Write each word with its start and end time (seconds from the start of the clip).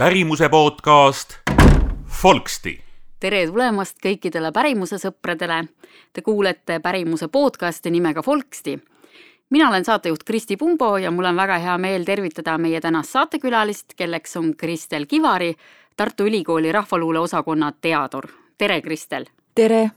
pärimuse 0.00 0.48
podcast 0.48 1.34
Folksti. 2.22 2.84
tere 3.20 3.46
tulemast 3.46 3.98
kõikidele 4.00 4.48
pärimuse 4.52 4.96
sõpradele. 4.96 5.66
Te 6.12 6.22
kuulete 6.24 6.78
pärimuse 6.80 7.28
podcasti 7.28 7.90
nimega 7.90 8.22
Folksti. 8.22 8.78
mina 9.50 9.68
olen 9.68 9.84
saatejuht 9.84 10.24
Kristi 10.24 10.56
Pumbo 10.56 10.96
ja 10.96 11.10
mul 11.10 11.24
on 11.24 11.36
väga 11.36 11.58
hea 11.58 11.78
meel 11.78 12.04
tervitada 12.04 12.58
meie 12.58 12.80
tänast 12.80 13.10
saatekülalist, 13.10 13.92
kelleks 13.96 14.36
on 14.36 14.56
Kristel 14.56 15.06
Kivari, 15.06 15.54
Tartu 15.96 16.24
Ülikooli 16.24 16.72
rahvaluule 16.72 17.18
osakonna 17.18 17.72
teadur. 17.80 18.24
tere, 18.58 18.80
Kristel! 18.80 19.26
tere! 19.54 19.90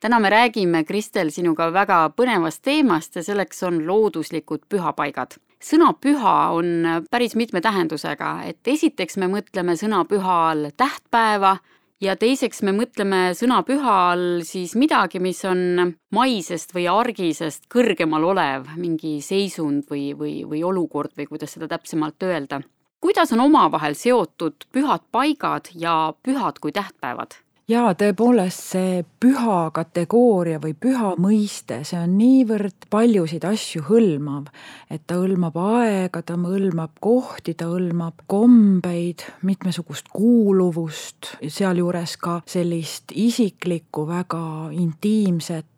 täna 0.00 0.20
me 0.20 0.30
räägime, 0.30 0.84
Kristel, 0.84 1.30
sinuga 1.30 1.72
väga 1.72 2.10
põnevast 2.16 2.62
teemast 2.62 3.16
ja 3.16 3.22
selleks 3.22 3.62
on 3.62 3.86
looduslikud 3.86 4.60
pühapaigad 4.68 5.36
sõna 5.62 5.92
püha 5.94 6.36
on 6.56 7.04
päris 7.10 7.36
mitme 7.38 7.62
tähendusega, 7.64 8.42
et 8.50 8.68
esiteks 8.68 9.18
me 9.22 9.28
mõtleme 9.30 9.76
sõna 9.78 10.02
püha 10.08 10.38
all 10.50 10.70
tähtpäeva 10.76 11.56
ja 12.02 12.16
teiseks 12.18 12.62
me 12.66 12.74
mõtleme 12.76 13.20
sõna 13.38 13.60
püha 13.66 13.96
all 14.12 14.42
siis 14.46 14.74
midagi, 14.78 15.20
mis 15.22 15.42
on 15.48 15.94
maisest 16.14 16.74
või 16.74 16.88
argisest 16.90 17.68
kõrgemal 17.72 18.26
olev, 18.32 18.72
mingi 18.76 19.20
seisund 19.22 19.86
või, 19.90 20.10
või, 20.18 20.42
või 20.48 20.64
olukord 20.66 21.14
või 21.18 21.28
kuidas 21.30 21.54
seda 21.56 21.70
täpsemalt 21.70 22.22
öelda. 22.26 22.62
kuidas 23.02 23.32
on 23.32 23.40
omavahel 23.40 23.94
seotud 23.98 24.66
pühad 24.72 25.02
paigad 25.10 25.70
ja 25.74 26.12
pühad 26.22 26.58
kui 26.58 26.72
tähtpäevad? 26.72 27.38
Jaa, 27.72 27.92
tõepoolest 27.98 28.66
see 28.74 29.00
püha 29.22 29.70
kategooria 29.74 30.60
või 30.62 30.74
püha 30.78 31.12
mõiste, 31.20 31.82
see 31.88 31.98
on 32.00 32.16
niivõrd 32.18 32.88
paljusid 32.92 33.44
asju 33.48 33.84
hõlmav, 33.88 34.50
et 34.92 35.04
ta 35.06 35.18
hõlmab 35.20 35.56
aega, 35.62 36.22
ta 36.22 36.36
hõlmab 36.36 36.98
kohti, 37.02 37.54
ta 37.58 37.70
hõlmab 37.70 38.24
kombeid, 38.30 39.24
mitmesugust 39.46 40.12
kuuluvust, 40.12 41.34
sealjuures 41.48 42.16
ka 42.20 42.40
sellist 42.46 43.14
isiklikku, 43.14 44.06
väga 44.10 44.44
intiimset 44.76 45.68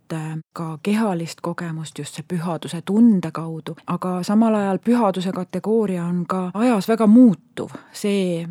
ka 0.54 0.66
kehalist 0.84 1.40
kogemust 1.42 1.98
just 1.98 2.14
see 2.14 2.26
pühaduse 2.28 2.82
tunde 2.86 3.32
kaudu, 3.34 3.74
aga 3.90 4.20
samal 4.22 4.54
ajal 4.54 4.78
pühaduse 4.84 5.32
kategooria 5.34 6.04
on 6.04 6.22
ka 6.28 6.50
ajas 6.54 6.86
väga 6.92 7.08
muutuv, 7.10 7.72
see 7.90 8.44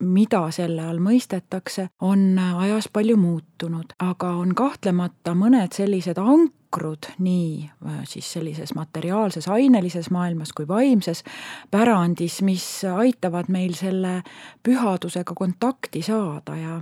mida 0.00 0.50
selle 0.54 0.84
all 0.86 1.00
mõistetakse, 1.02 1.88
on 2.00 2.38
ajas 2.38 2.88
palju 2.92 3.16
muutunud, 3.16 3.96
aga 3.98 4.30
on 4.40 4.54
kahtlemata 4.54 5.34
mõned 5.34 5.74
sellised 5.74 6.20
ankrud 6.22 7.10
nii 7.18 7.66
äh, 7.66 8.00
siis 8.06 8.32
sellises 8.32 8.74
materiaalses 8.78 9.48
ainelises 9.48 10.10
maailmas 10.14 10.52
kui 10.52 10.68
vaimses 10.68 11.24
pärandis, 11.70 12.42
mis 12.42 12.66
aitavad 12.84 13.50
meil 13.50 13.74
selle 13.74 14.22
pühadusega 14.62 15.34
kontakti 15.34 16.02
saada 16.02 16.56
ja 16.56 16.80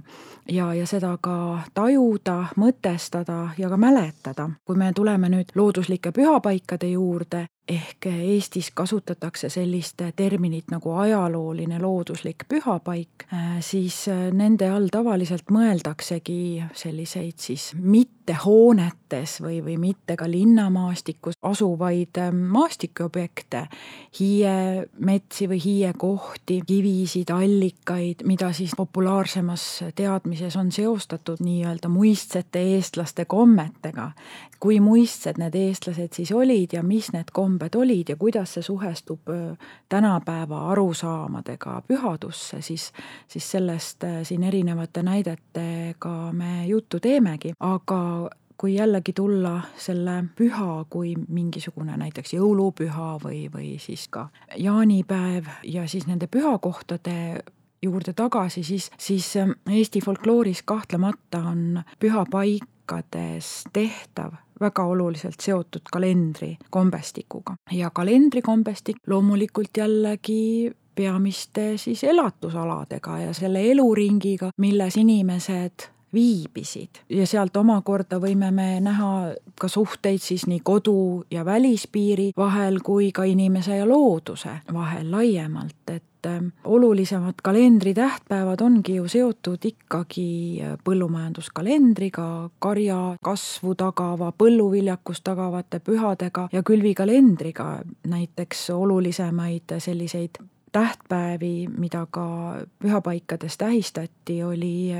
ja, 0.50 0.74
ja 0.74 0.86
seda 0.86 1.16
ka 1.20 1.58
tajuda, 1.74 2.44
mõtestada 2.56 3.50
ja 3.58 3.68
ka 3.68 3.76
mäletada. 3.76 4.50
kui 4.64 4.76
me 4.76 4.92
tuleme 4.92 5.28
nüüd 5.28 5.54
looduslike 5.54 6.12
pühapaikade 6.12 6.88
juurde, 6.90 7.46
ehk 7.68 8.06
Eestis 8.06 8.70
kasutatakse 8.74 9.48
sellist 9.50 10.02
terminit 10.16 10.70
nagu 10.70 10.92
ajalooline 11.02 11.80
looduslik 11.82 12.44
pühapaik, 12.48 13.26
siis 13.60 14.04
nende 14.32 14.68
all 14.70 14.86
tavaliselt 14.92 15.50
mõeldaksegi 15.50 16.62
selliseid 16.78 17.42
siis 17.42 17.72
mitte 17.74 18.36
hoonetes 18.44 19.40
või, 19.42 19.58
või 19.66 19.76
mitte 19.82 20.14
ka 20.18 20.28
linnamaastikus 20.30 21.34
asuvaid 21.42 22.20
maastikuobjekte, 22.32 23.64
hiiemetsi 24.18 25.50
või 25.50 25.60
hiiekohti, 25.64 26.60
kivisid, 26.66 27.34
allikaid, 27.34 28.22
mida 28.24 28.52
siis 28.54 28.76
populaarsemas 28.78 29.66
teadmises 29.98 30.56
on 30.56 30.70
seostatud 30.72 31.42
nii-öelda 31.42 31.90
muistsete 31.90 32.62
eestlaste 32.76 33.24
kommetega. 33.24 34.12
kui 34.60 34.80
muistsed 34.80 35.36
need 35.38 35.54
eestlased 35.54 36.14
siis 36.16 36.32
olid 36.32 36.72
ja 36.72 36.82
mis 36.82 37.10
need 37.12 37.28
kombed 37.56 37.74
olid 37.74 38.08
ja 38.08 38.16
kuidas 38.16 38.54
see 38.54 38.62
suhestub 38.62 39.20
tänapäeva 39.88 40.70
arusaamadega 40.70 41.82
pühadusse, 41.88 42.60
siis, 42.60 42.92
siis 43.28 43.50
sellest 43.50 44.04
siin 44.22 44.42
erinevate 44.44 45.02
näidetega 45.02 46.32
me 46.32 46.66
juttu 46.66 47.00
teemegi, 47.00 47.52
aga 47.60 48.28
kui 48.56 48.74
jällegi 48.74 49.12
tulla 49.12 49.60
selle 49.76 50.24
püha 50.36 50.84
kui 50.90 51.14
mingisugune 51.28 51.96
näiteks 51.96 52.36
jõulupüha 52.36 53.16
või, 53.24 53.46
või 53.52 53.76
siis 53.80 54.08
ka 54.08 54.28
jaanipäev 54.56 55.48
ja 55.64 55.88
siis 55.88 56.06
nende 56.06 56.26
pühakohtade 56.26 57.42
juurde 57.82 58.12
tagasi, 58.12 58.62
siis, 58.62 58.90
siis 58.98 59.32
Eesti 59.70 60.00
folklooris 60.04 60.62
kahtlemata 60.62 61.38
on 61.52 61.82
pühapaikades 62.00 63.62
tehtav 63.72 64.36
väga 64.60 64.84
oluliselt 64.84 65.40
seotud 65.42 65.88
kalendri 65.92 66.56
kombestikuga. 66.70 67.56
Ja 67.72 67.90
kalendrikombestik 67.90 68.96
loomulikult 69.06 69.76
jällegi 69.76 70.72
peamiste 70.94 71.76
siis 71.76 72.04
elatusaladega 72.04 73.18
ja 73.18 73.34
selle 73.34 73.70
eluringiga, 73.70 74.50
milles 74.56 74.96
inimesed 74.96 75.90
viibisid. 76.16 77.02
Ja 77.08 77.26
sealt 77.26 77.56
omakorda 77.56 78.18
võime 78.22 78.50
me 78.54 78.68
näha 78.80 79.10
ka 79.60 79.68
suhteid 79.68 80.22
siis 80.22 80.46
nii 80.48 80.62
kodu 80.64 81.24
ja 81.30 81.44
välispiiri 81.44 82.30
vahel 82.36 82.80
kui 82.84 83.10
ka 83.12 83.26
inimese 83.28 83.76
ja 83.76 83.88
looduse 83.88 84.60
vahel 84.72 85.10
laiemalt, 85.12 85.82
et 85.92 86.04
et 86.26 86.64
olulisemad 86.64 87.40
kalendri 87.42 87.94
tähtpäevad 87.94 88.60
ongi 88.60 88.96
ju 88.96 89.08
seotud 89.08 89.64
ikkagi 89.64 90.62
põllumajanduskalendriga, 90.84 92.50
karja 92.58 93.00
kasvu 93.24 93.74
tagava, 93.74 94.32
põlluviljakust 94.32 95.24
tagavate 95.24 95.80
pühadega 95.80 96.48
ja 96.52 96.62
külvikalendriga. 96.62 97.80
näiteks 98.06 98.70
olulisemaid 98.70 99.78
selliseid 99.78 100.38
tähtpäevi, 100.72 101.68
mida 101.78 102.06
ka 102.10 102.56
pühapaikades 102.82 103.56
tähistati, 103.58 104.42
oli 104.42 104.92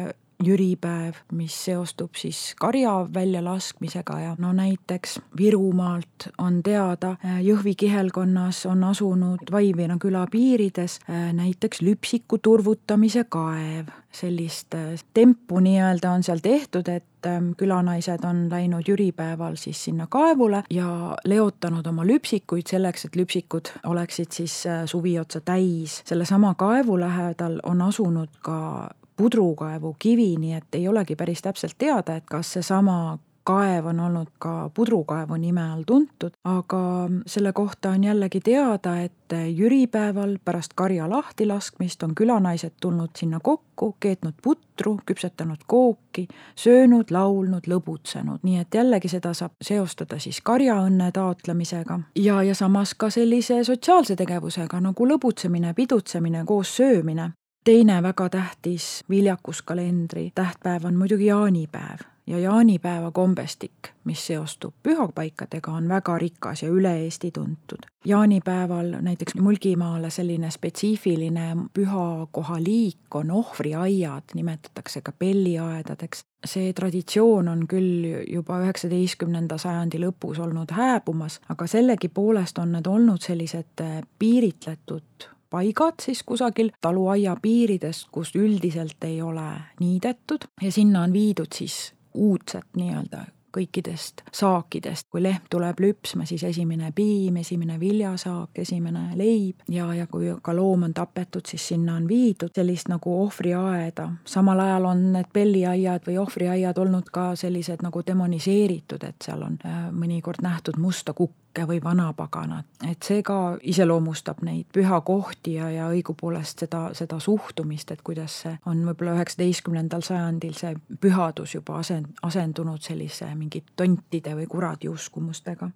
jüripäev, 0.44 1.14
mis 1.32 1.54
seostub 1.64 2.14
siis 2.16 2.54
karja 2.60 2.92
väljalaskmisega 3.14 4.18
ja 4.20 4.34
no 4.38 4.52
näiteks 4.52 5.20
Virumaalt 5.38 6.28
on 6.38 6.62
teada, 6.62 7.16
Jõhvi 7.42 7.74
kihelkonnas 7.76 8.66
on 8.66 8.84
asunud 8.84 9.50
Vaivina 9.52 9.96
küla 10.00 10.26
piirides 10.30 10.98
näiteks 11.32 11.82
lüpsiku 11.82 12.38
turvutamise 12.38 13.24
kaev. 13.24 13.86
sellist 14.16 14.72
tempu 15.14 15.58
nii-öelda 15.60 16.10
on 16.10 16.22
seal 16.22 16.38
tehtud, 16.40 16.88
et 16.88 17.26
külanaised 17.56 18.24
on 18.24 18.46
läinud 18.50 18.88
jüripäeval 18.88 19.58
siis 19.60 19.84
sinna 19.84 20.06
kaevule 20.06 20.62
ja 20.70 21.16
leotanud 21.24 21.86
oma 21.86 22.06
lüpsikuid 22.06 22.66
selleks, 22.70 23.04
et 23.04 23.16
lüpsikud 23.16 23.68
oleksid 23.84 24.32
siis 24.32 24.64
suvi 24.86 25.18
otsa 25.18 25.40
täis. 25.40 26.02
sellesama 26.04 26.54
kaevu 26.54 27.00
lähedal 27.00 27.60
on 27.62 27.82
asunud 27.82 28.28
ka 28.40 28.88
pudrukaevu 29.16 29.96
kivi, 29.98 30.34
nii 30.36 30.54
et 30.54 30.78
ei 30.78 30.88
olegi 30.88 31.16
päris 31.16 31.42
täpselt 31.42 31.78
teada, 31.78 32.16
et 32.16 32.24
kas 32.30 32.52
seesama 32.52 33.18
kaev 33.46 33.86
on 33.86 34.00
olnud 34.00 34.28
ka 34.38 34.70
pudrukaevu 34.74 35.36
nime 35.38 35.62
all 35.62 35.82
tuntud, 35.86 36.34
aga 36.44 36.80
selle 37.26 37.52
kohta 37.52 37.90
on 37.94 38.04
jällegi 38.04 38.40
teada, 38.40 38.96
et 39.00 39.34
jüripäeval 39.54 40.36
pärast 40.44 40.74
karja 40.74 41.10
lahtilaskmist 41.10 42.02
on 42.02 42.14
külanaised 42.14 42.74
tulnud 42.80 43.14
sinna 43.18 43.40
kokku, 43.42 43.94
keetnud 44.00 44.34
putru, 44.42 44.96
küpsetanud 45.06 45.62
kooki, 45.66 46.26
söönud, 46.58 47.10
laulnud, 47.10 47.70
lõbutsenud, 47.70 48.42
nii 48.42 48.60
et 48.64 48.74
jällegi 48.74 49.10
seda 49.14 49.34
saab 49.34 49.54
seostada 49.62 50.18
siis 50.18 50.40
karjaõnne 50.42 51.12
taotlemisega 51.14 52.00
ja, 52.18 52.42
ja 52.42 52.54
samas 52.54 52.94
ka 52.94 53.10
sellise 53.10 53.62
sotsiaalse 53.64 54.16
tegevusega 54.16 54.80
nagu 54.82 55.10
lõbutsemine, 55.14 55.74
pidutsemine, 55.74 56.44
koos 56.46 56.76
söömine 56.76 57.30
teine 57.66 58.02
väga 58.02 58.28
tähtis 58.28 59.04
viljakuskalendri 59.10 60.30
tähtpäev 60.34 60.84
on 60.84 60.94
muidugi 60.94 61.26
jaanipäev 61.26 61.98
ja 62.26 62.38
jaanipäeva 62.38 63.10
kombestik, 63.10 63.90
mis 64.04 64.26
seostub 64.26 64.74
pühapaikadega, 64.82 65.72
on 65.72 65.88
väga 65.88 66.18
rikas 66.18 66.62
ja 66.62 66.68
üle 66.68 66.92
Eesti 67.02 67.30
tuntud. 67.30 67.78
jaanipäeval 68.04 68.94
näiteks 69.00 69.34
Mulgimaale 69.34 70.10
selline 70.10 70.50
spetsiifiline 70.50 71.56
pühakoha 71.74 72.62
liik 72.62 73.14
on 73.14 73.30
ohvriaiad, 73.30 74.22
nimetatakse 74.34 75.00
ka 75.00 75.12
pelliaedadeks. 75.12 76.24
see 76.46 76.72
traditsioon 76.72 77.48
on 77.48 77.66
küll 77.68 78.24
juba 78.32 78.60
üheksateistkümnenda 78.62 79.58
sajandi 79.58 79.98
lõpus 79.98 80.38
olnud 80.38 80.70
hääbumas, 80.70 81.40
aga 81.48 81.66
sellegipoolest 81.66 82.58
on 82.58 82.72
need 82.72 82.86
olnud 82.86 83.20
sellised 83.20 83.82
piiritletud 84.18 85.35
paigad 85.50 86.02
siis 86.02 86.22
kusagil 86.22 86.70
taluaia 86.80 87.36
piirides, 87.42 88.06
kus 88.12 88.34
üldiselt 88.34 89.04
ei 89.04 89.22
ole 89.22 89.50
niidetud. 89.80 90.48
Ja 90.62 90.72
sinna 90.72 91.02
on 91.02 91.12
viidud 91.12 91.52
siis 91.54 91.94
uudset 92.14 92.66
nii-öelda 92.76 93.24
kõikidest 93.56 94.22
saakidest. 94.32 95.08
kui 95.10 95.22
lehm 95.22 95.48
tuleb 95.50 95.80
lüpsma, 95.80 96.26
siis 96.26 96.44
esimene 96.44 96.92
piim, 96.94 97.36
esimene 97.36 97.80
viljasaak, 97.80 98.58
esimene 98.58 99.08
leib 99.16 99.64
ja, 99.72 99.88
ja 99.94 100.06
kui 100.06 100.34
ka 100.42 100.56
loom 100.56 100.86
on 100.88 100.94
tapetud, 100.94 101.46
siis 101.46 101.68
sinna 101.68 101.96
on 101.96 102.08
viidud 102.08 102.52
sellist 102.54 102.88
nagu 102.92 103.22
ohvriaeda. 103.22 104.08
samal 104.24 104.60
ajal 104.60 104.84
on 104.84 105.12
need 105.12 105.32
pelliaiad 105.32 106.06
või 106.06 106.18
ohvriaiad 106.18 106.78
olnud 106.78 107.10
ka 107.12 107.34
sellised 107.36 107.82
nagu 107.82 108.02
demoniseeritud, 108.06 109.02
et 109.04 109.16
seal 109.24 109.42
on 109.42 109.58
äh, 109.64 109.82
mõnikord 109.92 110.42
nähtud 110.42 110.78
musta 110.78 111.12
kukku 111.12 111.46
kõike 111.56 111.68
või 111.68 111.80
vanapaganat, 111.84 112.66
et 112.90 113.02
see 113.02 113.22
ka 113.22 113.56
iseloomustab 113.62 114.42
neid 114.44 114.66
pühakohti 114.72 115.54
ja, 115.56 115.70
ja 115.70 115.88
õigupoolest 115.88 116.58
seda, 116.58 116.90
seda 116.92 117.18
suhtumist, 117.20 117.90
et 117.90 118.02
kuidas 118.02 118.42
see 118.42 118.58
on 118.66 118.84
võib-olla 118.84 119.16
üheksateistkümnendal 119.16 120.02
sajandil 120.02 120.54
see 120.54 120.74
pühadus 121.00 121.54
juba 121.54 121.80
asend-, 121.80 122.12
asendunud 122.22 122.82
sellise 122.82 123.34
mingi 123.34 123.45
tontide 123.76 124.34
või 124.36 124.46
kuradi 124.46 124.88
uskumustega 124.88 125.70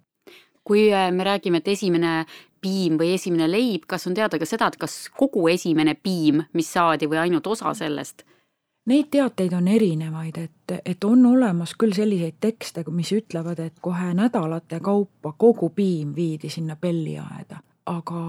kui 0.63 0.93
äh, 0.93 1.11
me 1.11 1.23
räägime, 1.23 1.57
et 1.57 1.67
esimene 1.67 2.25
piim 2.61 2.97
või 2.99 3.15
esimene 3.15 3.47
leib, 3.51 3.87
kas 3.87 4.07
on 4.07 4.13
teada 4.13 4.39
ka 4.39 4.45
seda, 4.45 4.67
et 4.69 4.77
kas 4.81 5.07
kogu 5.17 5.47
esimene 5.49 5.95
piim, 5.97 6.43
mis 6.53 6.69
saadi 6.73 7.09
või 7.09 7.21
ainult 7.23 7.47
osa 7.47 7.73
sellest? 7.73 8.23
Neid 8.89 9.11
teateid 9.13 9.53
on 9.53 9.67
erinevaid, 9.69 10.37
et, 10.41 10.73
et 10.85 11.03
on 11.05 11.25
olemas 11.29 11.75
küll 11.77 11.93
selliseid 11.93 12.39
tekste, 12.41 12.83
mis 12.89 13.11
ütlevad, 13.13 13.59
et 13.61 13.77
kohe 13.81 14.09
nädalate 14.17 14.79
kaupa 14.81 15.35
kogu 15.37 15.69
piim 15.69 16.15
viidi 16.15 16.49
sinna 16.49 16.75
pelliaeda, 16.75 17.59
aga 17.93 18.23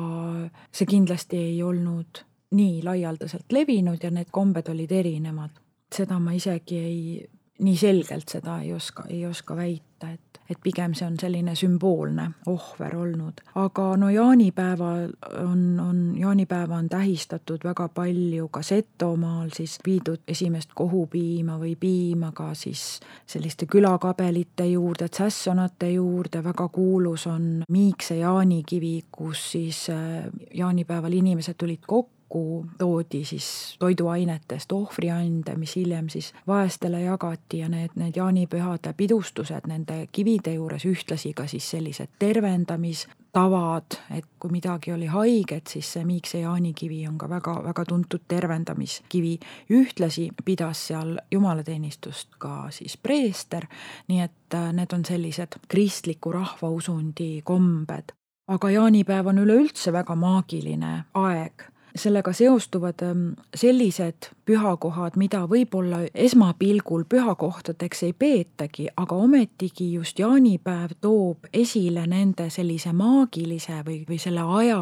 see 0.73 0.89
kindlasti 0.89 1.41
ei 1.41 1.63
olnud 1.63 2.21
nii 2.53 2.83
laialdaselt 2.85 3.53
levinud 3.53 4.05
ja 4.05 4.11
need 4.13 4.29
kombed 4.31 4.69
olid 4.69 4.93
erinevad. 4.93 5.57
seda 5.93 6.19
ma 6.19 6.33
isegi 6.33 6.77
ei, 6.77 7.31
nii 7.63 7.77
selgelt 7.79 8.29
seda 8.29 8.61
ei 8.61 8.73
oska, 8.75 9.05
ei 9.09 9.27
oska 9.27 9.57
väita, 9.57 10.11
et 10.11 10.33
et 10.53 10.61
pigem 10.63 10.95
see 10.97 11.07
on 11.07 11.17
selline 11.21 11.55
sümboolne 11.57 12.27
ohver 12.51 12.97
olnud. 12.97 13.41
aga 13.55 13.87
no 13.97 14.09
jaanipäeval 14.11 15.09
on, 15.41 15.63
on, 15.81 16.01
jaanipäeva 16.19 16.77
on 16.77 16.89
tähistatud 16.89 17.65
väga 17.65 17.89
palju 17.89 18.49
ka 18.49 18.63
Setomaal 18.63 19.51
siis 19.57 19.79
viidud 19.87 20.25
esimest 20.29 20.75
kohupiima 20.75 21.59
või 21.61 21.75
piima 21.81 22.33
ka 22.37 22.53
siis 22.55 23.01
selliste 23.27 23.67
külakabelite 23.67 24.67
juurde, 24.67 25.09
tsässonate 25.09 25.93
juurde, 25.93 26.45
väga 26.45 26.69
kuulus 26.69 27.27
on 27.27 27.65
Miikse 27.69 28.17
jaanikivi, 28.21 29.05
kus 29.13 29.53
siis 29.53 29.87
äh, 29.91 30.27
jaanipäeval 30.55 31.13
inimesed 31.13 31.57
tulid 31.59 31.87
kokku, 31.87 32.22
kokku 32.33 32.67
toodi 32.79 33.25
siis 33.25 33.77
toiduainetest 33.79 34.73
ohvriande, 34.73 35.55
mis 35.55 35.77
hiljem 35.77 36.09
siis 36.09 36.35
vaestele 36.47 37.01
jagati 37.01 37.59
ja 37.59 37.69
need, 37.69 37.91
need 37.95 38.17
jaanipühade 38.17 38.95
pidustused 38.97 39.69
nende 39.69 40.07
kivide 40.13 40.55
juures 40.55 40.85
ühtlasi 40.89 41.35
ka 41.35 41.47
siis 41.47 41.71
sellised 41.71 42.09
tervendamistavad, 42.19 43.99
et 44.17 44.25
kui 44.41 44.51
midagi 44.51 44.93
oli 44.93 45.07
haiget, 45.07 45.67
siis 45.67 45.93
see 45.93 46.05
Miikse 46.05 46.41
jaanikivi 46.41 47.07
on 47.09 47.19
ka 47.19 47.29
väga, 47.29 47.59
väga 47.65 47.85
tuntud 47.85 48.25
tervendamiskivi. 48.29 49.39
ühtlasi 49.71 50.31
pidas 50.45 50.87
seal 50.87 51.19
jumalateenistust 51.31 52.29
ka 52.39 52.71
siis 52.71 52.97
preester, 52.97 53.67
nii 54.09 54.21
et 54.21 54.55
äh, 54.55 54.73
need 54.73 54.93
on 54.93 55.05
sellised 55.05 55.61
kristliku 55.69 56.33
rahvausundi 56.33 57.43
kombed 57.45 58.17
aga 58.49 58.71
jaanipäev 58.71 59.27
on 59.27 59.39
üleüldse 59.39 59.93
väga 59.93 60.17
maagiline 60.19 61.05
aeg 61.15 61.72
sellega 61.97 62.33
seostuvad 62.33 63.03
ähm, 63.03 63.29
sellised 63.55 64.31
pühakohad, 64.45 65.17
mida 65.17 65.45
võib-olla 65.49 66.03
esmapilgul 66.15 67.05
pühakohtadeks 67.09 68.03
ei 68.03 68.13
peetagi, 68.13 68.89
aga 68.97 69.17
ometigi 69.17 69.93
just 69.93 70.19
jaanipäev 70.19 70.97
toob 71.01 71.49
esile 71.53 72.07
nende 72.07 72.49
sellise 72.51 72.93
maagilise 72.93 73.83
või, 73.87 73.99
või 74.09 74.19
selle 74.23 74.47
aja 74.61 74.81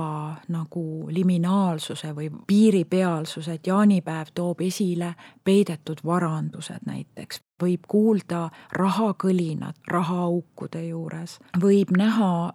nagu 0.49 0.85
liminaalsuse 1.11 2.15
või 2.17 2.31
piiripealsuse, 2.47 3.59
et 3.59 3.67
jaanipäev 3.67 4.33
toob 4.35 4.63
esile 4.67 5.15
peidetud 5.45 6.05
varandused 6.05 6.87
näiteks. 6.87 7.43
Võib 7.61 7.85
kuulda 7.89 8.47
rahakõlinat 8.73 9.77
rahaaukude 9.91 10.87
juures, 10.87 11.37
võib 11.61 11.93
näha 11.97 12.55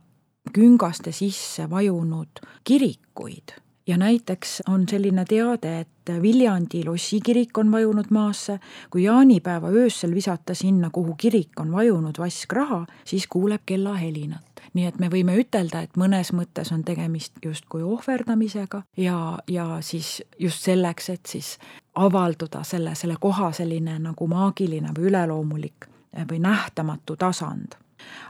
küngaste 0.54 1.12
sisse 1.12 1.70
vajunud 1.70 2.42
kirikuid 2.64 3.65
ja 3.88 3.98
näiteks 3.98 4.62
on 4.70 4.84
selline 4.90 5.26
teade, 5.26 5.80
et 5.80 6.22
Viljandi 6.22 6.86
lossikirik 6.86 7.58
on 7.58 7.72
vajunud 7.72 8.06
maasse, 8.10 8.60
kui 8.90 9.04
jaanipäeva 9.04 9.70
öösel 9.70 10.16
visata 10.16 10.54
sinna, 10.54 10.90
kuhu 10.90 11.16
kirik 11.18 11.60
on 11.60 11.72
vajunud 11.72 12.16
vask 12.20 12.54
raha, 12.54 12.86
siis 13.06 13.28
kuuleb 13.28 13.62
kellahelinat. 13.66 14.46
nii 14.74 14.86
et 14.86 14.98
me 15.00 15.08
võime 15.08 15.38
ütelda, 15.40 15.82
et 15.86 15.98
mõnes 15.98 16.34
mõttes 16.36 16.72
on 16.74 16.84
tegemist 16.84 17.38
justkui 17.46 17.84
ohverdamisega 17.84 18.82
ja, 18.98 19.40
ja 19.48 19.78
siis 19.82 20.24
just 20.40 20.68
selleks, 20.68 21.10
et 21.10 21.26
siis 21.26 21.58
avalduda 21.96 22.64
selle, 22.64 22.96
selle 22.96 23.16
koha 23.20 23.52
selline 23.52 24.00
nagu 24.00 24.28
maagiline 24.28 24.92
või 24.98 25.08
üleloomulik 25.14 25.88
või 26.32 26.40
nähtamatu 26.44 27.16
tasand 27.16 27.80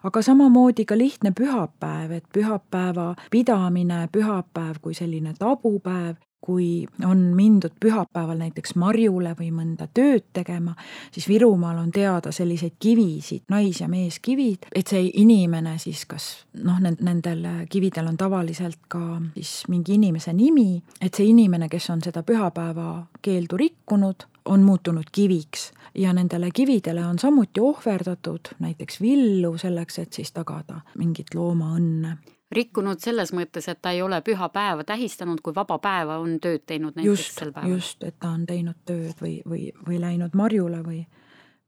aga 0.04 0.22
samamoodi 0.22 0.86
ka 0.86 0.98
lihtne 0.98 1.32
pühapäev, 1.40 2.12
et 2.12 2.26
pühapäeva 2.34 3.16
pidamine, 3.32 4.08
pühapäev 4.12 4.80
kui 4.82 4.94
selline 4.94 5.34
tabupäev, 5.40 6.16
kui 6.46 6.88
on 7.06 7.18
mindud 7.18 7.74
pühapäeval 7.80 8.38
näiteks 8.38 8.76
marjule 8.78 9.34
või 9.40 9.50
mõnda 9.50 9.88
tööd 9.94 10.28
tegema, 10.34 10.76
siis 11.12 11.28
Virumaal 11.28 11.80
on 11.82 11.92
teada 11.92 12.32
selliseid 12.32 12.76
kivisid, 12.80 13.48
nais- 13.50 13.82
ja 13.82 13.88
meeskivid, 13.90 14.70
et 14.76 14.88
see 14.88 15.10
inimene 15.14 15.78
siis 15.82 16.06
kas 16.06 16.46
noh, 16.64 16.78
nendel 16.80 17.66
kividel 17.70 18.12
on 18.14 18.18
tavaliselt 18.18 18.86
ka 18.88 19.22
siis 19.34 19.66
mingi 19.74 19.98
inimese 19.98 20.34
nimi, 20.34 20.84
et 21.02 21.14
see 21.14 21.26
inimene, 21.34 21.70
kes 21.70 21.90
on 21.90 22.06
seda 22.06 22.24
pühapäeva 22.24 23.08
keeldu 23.22 23.58
rikkunud, 23.58 24.30
on 24.46 24.62
muutunud 24.62 25.10
kiviks 25.12 25.72
ja 25.96 26.14
nendele 26.14 26.50
kividele 26.54 27.06
on 27.06 27.20
samuti 27.20 27.60
ohverdatud 27.60 28.56
näiteks 28.60 29.02
villu 29.02 29.58
selleks, 29.58 30.00
et 30.00 30.14
siis 30.14 30.32
tagada 30.32 30.82
mingit 30.98 31.36
loomaõnne 31.36 32.18
rikkunud 32.52 33.02
selles 33.02 33.34
mõttes, 33.34 33.68
et 33.72 33.82
ta 33.82 33.92
ei 33.96 34.02
ole 34.06 34.22
püha 34.22 34.50
päeva 34.54 34.84
tähistanud, 34.84 35.42
kui 35.44 35.56
vaba 35.56 35.80
päeva 35.82 36.20
on 36.22 36.38
tööd 36.40 36.66
teinud 36.66 36.96
näiteks 36.96 37.12
just, 37.12 37.40
sel 37.40 37.52
päeval. 37.52 37.78
just, 37.78 38.04
et 38.04 38.18
ta 38.20 38.32
on 38.36 38.46
teinud 38.46 38.78
tööd 38.86 39.22
või, 39.22 39.40
või, 39.50 39.70
või 39.88 40.00
läinud 40.02 40.36
marjule 40.38 40.82
või, 40.86 41.02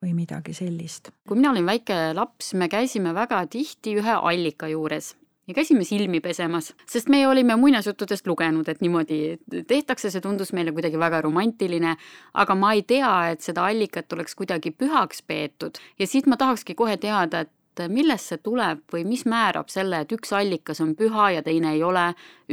või 0.03 0.13
midagi 0.13 0.53
sellist. 0.53 1.11
kui 1.27 1.39
mina 1.39 1.51
olin 1.51 1.65
väike 1.65 1.97
laps, 2.13 2.53
me 2.53 2.69
käisime 2.69 3.13
väga 3.17 3.45
tihti 3.51 3.97
ühe 3.99 4.19
allika 4.21 4.69
juures 4.71 5.15
ja 5.47 5.53
käisime 5.53 5.83
silmi 5.83 6.19
pesemas, 6.19 6.73
sest 6.85 7.09
me 7.09 7.21
olime 7.27 7.55
muinasjuttudest 7.55 8.27
lugenud, 8.27 8.67
et 8.67 8.81
niimoodi 8.81 9.37
tehtakse, 9.67 10.11
see 10.11 10.21
tundus 10.21 10.53
meile 10.53 10.73
kuidagi 10.75 10.99
väga 10.99 11.21
romantiline, 11.23 11.95
aga 12.33 12.55
ma 12.55 12.73
ei 12.75 12.83
tea, 12.87 13.13
et 13.31 13.45
seda 13.45 13.67
allikat 13.67 14.13
oleks 14.13 14.35
kuidagi 14.35 14.73
pühaks 14.75 15.23
peetud 15.23 15.79
ja 15.99 16.07
siit 16.07 16.27
ma 16.27 16.37
tahakski 16.37 16.75
kohe 16.75 16.97
teada, 16.97 17.45
et 17.47 17.53
millest 17.93 18.31
see 18.31 18.39
tuleb 18.41 18.81
või 18.93 19.03
mis 19.05 19.23
määrab 19.29 19.69
selle, 19.69 20.01
et 20.01 20.11
üks 20.15 20.33
allikas 20.33 20.81
on 20.81 20.95
püha 20.97 21.29
ja 21.35 21.43
teine 21.45 21.75
ei 21.75 21.83
ole, 21.85 22.07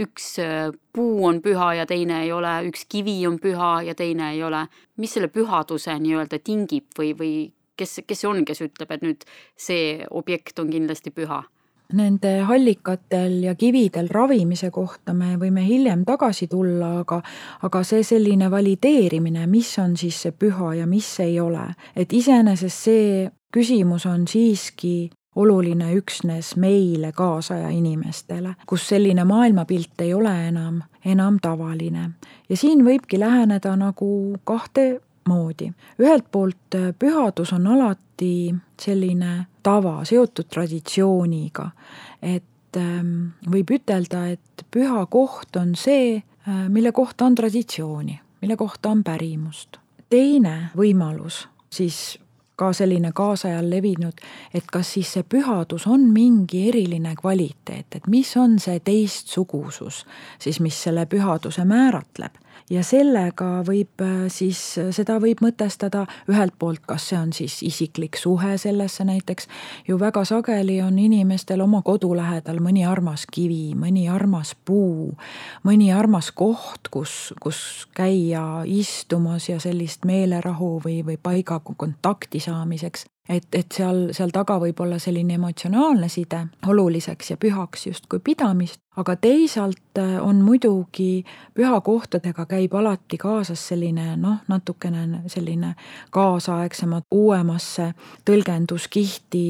üks 0.05 0.35
äh, 0.43 0.69
puu 0.93 1.25
on 1.25 1.41
püha 1.45 1.73
ja 1.81 1.87
teine 1.89 2.23
ei 2.27 2.33
ole, 2.33 2.53
üks 2.69 2.85
kivi 2.93 3.17
on 3.27 3.39
püha 3.41 3.79
ja 3.89 3.95
teine 3.95 4.35
ei 4.35 4.43
ole. 4.45 4.67
mis 4.97 5.17
selle 5.17 5.29
pühaduse 5.33 5.97
nii-öelda 5.99 6.39
tingib 6.45 6.93
või, 6.99 7.15
või 7.19 7.33
kes, 7.77 8.03
kes 8.07 8.21
see 8.21 8.29
on, 8.29 8.45
kes 8.45 8.61
ütleb, 8.69 8.93
et 8.93 9.03
nüüd 9.03 9.25
see 9.57 10.05
objekt 10.11 10.59
on 10.59 10.71
kindlasti 10.71 11.11
püha? 11.11 11.43
Nende 11.95 12.41
allikatel 12.43 13.43
ja 13.45 13.55
kividel 13.55 14.09
ravimise 14.11 14.71
kohta 14.75 15.13
me 15.15 15.37
võime 15.39 15.63
hiljem 15.63 16.03
tagasi 16.05 16.49
tulla, 16.51 16.89
aga, 17.05 17.21
aga 17.63 17.83
see 17.87 18.03
selline 18.03 18.49
valideerimine, 18.51 19.47
mis 19.47 19.71
on 19.79 19.95
siis 19.97 20.19
see 20.25 20.35
püha 20.35 20.73
ja 20.81 20.89
mis 20.91 21.13
ei 21.23 21.39
ole, 21.41 21.69
et 21.95 22.13
iseenesest 22.13 22.89
see 22.89 23.29
küsimus 23.55 24.09
on 24.11 24.27
siiski 24.27 25.11
oluline 25.37 25.93
üksnes 25.99 26.55
meile, 26.57 27.13
kaasaja 27.13 27.71
inimestele, 27.75 28.55
kus 28.67 28.89
selline 28.89 29.25
maailmapilt 29.25 30.03
ei 30.03 30.15
ole 30.15 30.35
enam, 30.49 30.83
enam 31.05 31.39
tavaline. 31.43 32.11
ja 32.49 32.57
siin 32.57 32.85
võibki 32.87 33.19
läheneda 33.19 33.77
nagu 33.77 34.39
kahte 34.45 35.01
moodi. 35.29 35.73
ühelt 35.99 36.25
poolt 36.31 36.77
pühadus 36.99 37.53
on 37.53 37.67
alati 37.67 38.55
selline 38.81 39.47
tava, 39.63 40.05
seotud 40.05 40.49
traditsiooniga, 40.51 41.71
et 42.23 42.77
ähm, 42.77 43.33
võib 43.51 43.71
ütelda, 43.79 44.27
et 44.35 44.67
püha 44.71 45.07
koht 45.07 45.57
on 45.57 45.75
see, 45.75 46.17
äh, 46.19 46.67
mille 46.69 46.93
kohta 46.93 47.25
on 47.25 47.35
traditsiooni, 47.35 48.21
mille 48.43 48.57
kohta 48.57 48.91
on 48.91 49.05
pärimust. 49.05 49.79
teine 50.11 50.71
võimalus 50.77 51.49
siis 51.71 52.19
ka 52.57 52.73
selline 52.73 53.11
kaasajal 53.15 53.71
levinud, 53.71 54.21
et 54.55 54.67
kas 54.73 54.93
siis 54.95 55.13
see 55.17 55.27
pühadus 55.27 55.89
on 55.91 56.07
mingi 56.15 56.69
eriline 56.69 57.15
kvaliteet, 57.19 57.97
et 57.97 58.07
mis 58.07 58.31
on 58.37 58.59
see 58.63 58.79
teistsugusus 58.85 60.05
siis, 60.39 60.61
mis 60.61 60.83
selle 60.87 61.07
pühaduse 61.11 61.65
määratleb. 61.65 62.39
Ja 62.71 62.83
sellega 62.85 63.63
võib 63.67 64.03
äh, 64.05 64.27
siis, 64.33 64.61
seda 64.97 65.19
võib 65.23 65.43
mõtestada 65.45 66.05
ühelt 66.31 66.57
poolt, 66.59 66.85
kas 66.89 67.09
see 67.11 67.19
on 67.19 67.33
siis 67.37 67.61
isiklik 67.67 68.17
suhe 68.21 68.57
sellesse 68.61 69.05
näiteks, 69.05 69.49
ju 69.89 69.99
väga 70.01 70.25
sageli 70.29 70.81
on 70.83 70.99
inimestel 70.99 71.61
oma 71.65 71.83
kodu 71.85 72.15
lähedal 72.17 72.61
mõni 72.65 72.87
armas 72.89 73.27
kivi, 73.31 73.75
mõni 73.79 74.07
armas 74.13 74.55
puu, 74.65 75.13
mõni 75.65 75.91
armas 75.95 76.31
koht, 76.33 76.89
kus, 76.91 77.33
kus 77.41 77.89
käia 77.95 78.65
istumas 78.67 79.49
ja 79.49 79.61
sellist 79.61 80.05
meelerahu 80.09 80.79
või, 80.85 81.03
või 81.07 81.19
paigaga 81.21 81.75
kontakti 81.77 82.41
saamiseks 82.41 83.07
et, 83.29 83.47
et 83.53 83.73
seal, 83.73 84.09
seal 84.13 84.33
taga 84.35 84.59
võib 84.61 84.81
olla 84.85 84.99
selline 85.01 85.39
emotsionaalne 85.39 86.09
side 86.13 86.41
oluliseks 86.67 87.31
ja 87.31 87.37
pühaks 87.41 87.87
justkui 87.87 88.21
pidamist, 88.25 88.81
aga 88.97 89.17
teisalt 89.17 89.99
äh, 89.99 90.17
on 90.21 90.43
muidugi 90.45 91.25
pühakohtadega 91.55 92.47
käib 92.51 92.75
alati 92.75 93.19
kaasas 93.19 93.69
selline 93.69 94.15
noh, 94.21 94.43
natukene 94.49 95.25
selline 95.33 95.75
kaasaegsemat, 96.11 97.09
uuemasse 97.11 97.93
tõlgenduskihti 98.29 99.45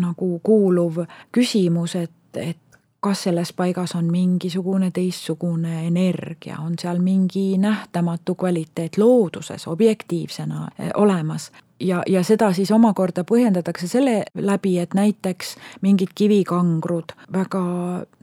nagu 0.00 0.30
kuuluv 0.42 1.04
küsimus, 1.32 1.94
et, 1.94 2.10
et 2.40 2.58
kas 3.04 3.26
selles 3.26 3.52
paigas 3.52 3.92
on 3.94 4.08
mingisugune 4.10 4.88
teistsugune 4.90 5.86
energia, 5.86 6.56
on 6.64 6.78
seal 6.80 7.02
mingi 7.04 7.58
nähtamatu 7.60 8.34
kvaliteet 8.34 8.96
looduses 8.96 9.68
objektiivsena 9.68 10.68
eh, 10.78 10.90
olemas 10.94 11.50
ja, 11.80 12.02
ja 12.06 12.22
seda 12.24 12.52
siis 12.52 12.70
omakorda 12.70 13.24
põhjendatakse 13.24 13.88
selle 13.88 14.22
läbi, 14.34 14.78
et 14.78 14.94
näiteks 14.94 15.56
mingid 15.82 16.14
kivikangrud 16.14 17.16
väga 17.32 17.64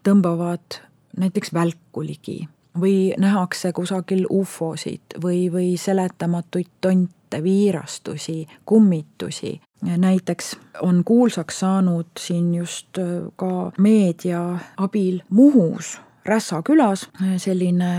tõmbavad 0.04 0.82
näiteks 1.18 1.54
välku 1.54 2.04
ligi 2.06 2.48
või 2.80 3.14
nähakse 3.20 3.74
kusagil 3.76 4.26
ufosid 4.30 5.18
või, 5.24 5.50
või 5.52 5.74
seletamatuid 5.78 6.70
tonte, 6.82 7.44
viirastusi, 7.44 8.48
kummitusi. 8.66 9.62
näiteks 9.82 10.56
on 10.82 11.04
kuulsaks 11.04 11.60
saanud 11.60 12.08
siin 12.20 12.56
just 12.56 12.98
ka 13.36 13.72
meedia 13.78 14.60
abil 14.78 15.22
Muhus 15.30 16.00
Rässa 16.26 16.62
külas, 16.62 17.08
selline 17.42 17.92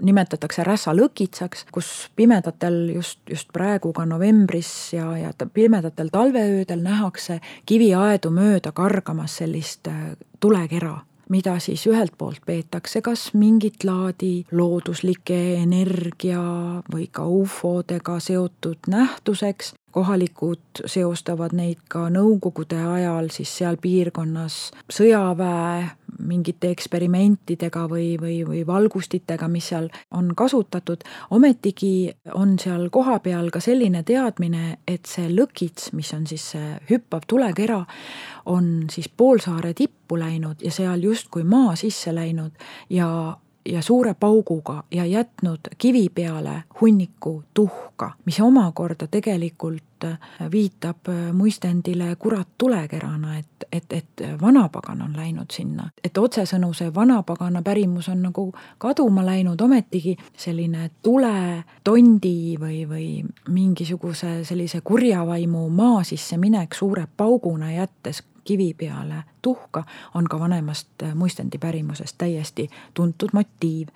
nimetatakse 0.00 0.64
Rässa 0.64 0.94
lõkitsaks, 0.96 1.66
kus 1.72 1.90
pimedatel 2.16 2.78
just, 2.94 3.20
just 3.30 3.52
praegu 3.52 3.92
ka 3.92 4.06
novembris 4.08 4.70
ja, 4.96 5.10
ja 5.18 5.32
pimedatel 5.52 6.08
talveöödel 6.12 6.80
nähakse 6.80 7.40
kiviaedu 7.66 8.32
mööda 8.32 8.72
kargamas 8.72 9.36
sellist 9.42 9.92
äh, 9.92 10.16
tulekera 10.40 10.96
mida 11.28 11.58
siis 11.58 11.86
ühelt 11.90 12.14
poolt 12.18 12.44
peetakse 12.46 13.02
kas 13.02 13.30
mingit 13.34 13.84
laadi 13.84 14.46
looduslike 14.52 15.38
energia 15.58 16.42
või 16.92 17.08
ka 17.12 17.26
ufodega 17.26 18.20
seotud 18.22 18.86
nähtuseks, 18.90 19.74
kohalikud 19.96 20.82
seostavad 20.84 21.54
neid 21.56 21.80
ka 21.88 22.06
nõukogude 22.12 22.76
ajal 22.76 23.30
siis 23.32 23.52
seal 23.62 23.78
piirkonnas 23.80 24.58
sõjaväe 24.92 25.86
mingite 26.26 26.70
eksperimentidega 26.72 27.84
või, 27.90 28.16
või, 28.20 28.40
või 28.48 28.62
valgustitega, 28.66 29.48
mis 29.52 29.70
seal 29.72 29.88
on 30.16 30.30
kasutatud, 30.36 31.04
ometigi 31.30 32.12
on 32.34 32.56
seal 32.60 32.88
kohapeal 32.92 33.50
ka 33.52 33.60
selline 33.64 34.02
teadmine, 34.06 34.78
et 34.88 35.08
see 35.08 35.28
lõkits, 35.32 35.92
mis 35.96 36.12
on 36.16 36.26
siis 36.28 36.44
see 36.54 36.76
hüppav 36.90 37.26
tulekera, 37.28 37.82
on 38.52 38.86
siis 38.92 39.08
poolsaare 39.08 39.74
tippu 39.76 40.20
läinud 40.20 40.64
ja 40.64 40.72
seal 40.72 41.04
justkui 41.04 41.44
maa 41.44 41.76
sisse 41.76 42.14
läinud 42.14 42.52
ja 42.90 43.08
ja 43.66 43.82
suure 43.82 44.14
pauguga 44.14 44.84
ja 44.90 45.04
jätnud 45.04 45.60
kivi 45.78 46.08
peale 46.08 46.62
hunniku 46.80 47.42
tuhka, 47.54 48.12
mis 48.24 48.40
omakorda 48.40 49.06
tegelikult 49.06 50.04
äh, 50.04 50.18
viitab 50.52 51.08
äh, 51.08 51.32
muistendile 51.32 52.16
kurat 52.16 52.48
tulekerana, 52.58 53.38
et, 53.38 53.46
et, 53.72 53.92
et 53.92 54.22
vanapagan 54.40 55.02
on 55.02 55.16
läinud 55.16 55.50
sinna. 55.52 55.90
et 56.04 56.18
otsesõnu 56.18 56.72
see 56.74 56.94
vanapagana 56.94 57.62
pärimus 57.62 58.08
on 58.08 58.22
nagu 58.22 58.52
kaduma 58.78 59.26
läinud, 59.26 59.60
ometigi 59.60 60.16
selline 60.36 60.90
tule, 61.02 61.64
tondi 61.84 62.56
või, 62.60 62.84
või 62.88 63.08
mingisuguse 63.48 64.44
sellise 64.44 64.80
kurja 64.80 65.26
vaimu 65.26 65.68
maa 65.68 66.02
sisse 66.04 66.36
minek 66.36 66.74
suure 66.74 67.06
pauguna 67.16 67.72
jättes 67.72 68.22
kivi 68.46 68.74
peale 68.74 69.24
tuhka, 69.42 69.84
on 70.14 70.28
ka 70.30 70.40
vanemast 70.40 71.02
äh, 71.02 71.14
muistendipärimusest 71.14 72.18
täiesti 72.18 72.68
tuntud 72.94 73.34
motiiv. 73.36 73.88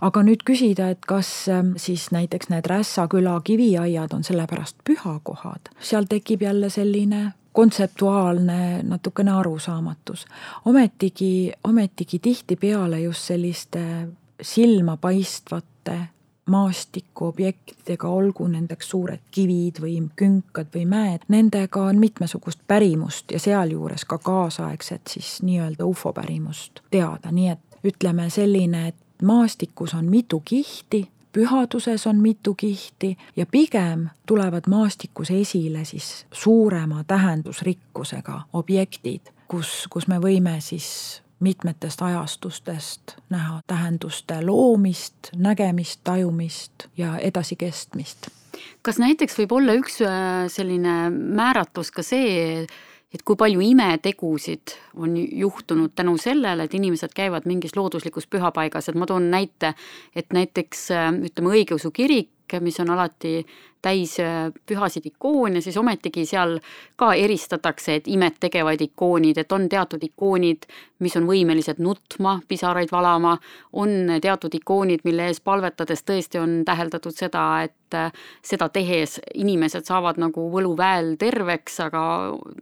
aga 0.00 0.22
nüüd 0.22 0.44
küsida, 0.44 0.90
et 0.92 1.06
kas 1.06 1.48
ähm, 1.48 1.74
siis 1.76 2.10
näiteks 2.12 2.52
need 2.52 2.68
Rässa 2.70 3.08
küla 3.08 3.40
kiviaiad 3.44 4.12
on 4.12 4.24
sellepärast 4.24 4.76
pühakohad, 4.84 5.72
seal 5.80 6.08
tekib 6.08 6.42
jälle 6.42 6.70
selline 6.70 7.32
kontseptuaalne 7.52 8.82
natukene 8.82 9.30
arusaamatus. 9.30 10.26
ometigi, 10.64 11.52
ometigi 11.64 12.18
tihtipeale 12.18 13.00
just 13.00 13.20
selliste 13.20 14.08
silmapaistvate 14.42 15.98
maastikuobjektidega, 16.46 18.08
olgu 18.08 18.46
nendeks 18.48 18.88
suured 18.88 19.20
kivid 19.30 19.80
või 19.80 19.96
künkad 20.16 20.68
või 20.74 20.84
mäed, 20.88 21.24
nendega 21.28 21.82
on 21.82 21.98
mitmesugust 21.98 22.60
pärimust 22.66 23.32
ja 23.32 23.40
sealjuures 23.40 24.04
ka 24.04 24.18
kaasaegset 24.18 25.14
siis 25.16 25.38
nii-öelda 25.42 25.84
ufo 25.84 26.12
pärimust 26.12 26.84
teada, 26.90 27.32
nii 27.32 27.48
et 27.48 27.80
ütleme 27.84 28.30
selline, 28.30 28.88
et 28.88 29.22
maastikus 29.22 29.94
on 29.94 30.04
mitu 30.04 30.42
kihti, 30.44 31.08
pühaduses 31.32 32.06
on 32.06 32.20
mitu 32.20 32.54
kihti 32.54 33.18
ja 33.36 33.46
pigem 33.46 34.08
tulevad 34.26 34.68
maastikus 34.68 35.30
esile 35.30 35.84
siis 35.84 36.26
suurema 36.32 37.04
tähendusrikkusega 37.04 38.40
objektid, 38.52 39.32
kus, 39.48 39.86
kus 39.90 40.08
me 40.08 40.20
võime 40.20 40.60
siis 40.60 41.23
mitmetest 41.44 42.02
ajastustest 42.02 43.16
näha 43.30 43.60
tähenduste 43.66 44.40
loomist, 44.46 45.30
nägemist, 45.36 46.00
tajumist 46.04 46.88
ja 46.96 47.18
edasikestmist. 47.18 48.28
kas 48.82 48.98
näiteks 49.02 49.38
võib 49.38 49.52
olla 49.56 49.76
üks 49.76 50.00
äh, 50.04 50.46
selline 50.48 51.10
määratlus 51.10 51.90
ka 51.90 52.04
see, 52.06 52.64
et 53.14 53.22
kui 53.22 53.36
palju 53.38 53.62
imetegusid 53.62 54.74
on 54.96 55.16
juhtunud 55.16 55.92
tänu 55.94 56.16
sellele, 56.18 56.66
et 56.66 56.74
inimesed 56.74 57.14
käivad 57.14 57.46
mingis 57.50 57.76
looduslikus 57.76 58.26
pühapaigas, 58.30 58.88
et 58.88 58.98
ma 58.98 59.06
toon 59.06 59.30
näite, 59.30 59.74
et 60.16 60.32
näiteks 60.32 60.86
äh, 60.94 61.10
ütleme, 61.30 61.54
õigeusu 61.58 61.92
kirik, 61.94 62.30
mis 62.60 62.80
on 62.80 62.90
alati 62.90 63.38
täis 63.84 64.16
äh, 64.20 64.48
pühasid 64.66 65.06
ikoone, 65.06 65.60
siis 65.60 65.76
ometigi 65.76 66.24
seal 66.28 66.56
ka 67.00 67.12
eristatakse, 67.20 67.98
et 67.98 68.08
imet 68.08 68.38
tegevad 68.40 68.80
ikoonid, 68.80 69.38
et 69.40 69.52
on 69.52 69.68
teatud 69.68 70.02
ikoonid, 70.06 70.66
mis 71.04 71.16
on 71.20 71.28
võimelised 71.28 71.80
nutma, 71.84 72.38
pisaraid 72.48 72.92
valama, 72.92 73.36
on 73.80 74.14
teatud 74.22 74.54
ikoonid, 74.56 75.04
mille 75.04 75.28
ees 75.30 75.42
palvetades 75.44 76.04
tõesti 76.08 76.40
on 76.40 76.62
täheldatud 76.66 77.16
seda, 77.16 77.44
et 77.68 77.98
äh, 77.98 78.12
seda 78.44 78.70
tehes 78.72 79.18
inimesed 79.34 79.84
saavad 79.88 80.20
nagu 80.22 80.48
võluväel 80.52 81.14
terveks, 81.20 81.80
aga 81.88 82.04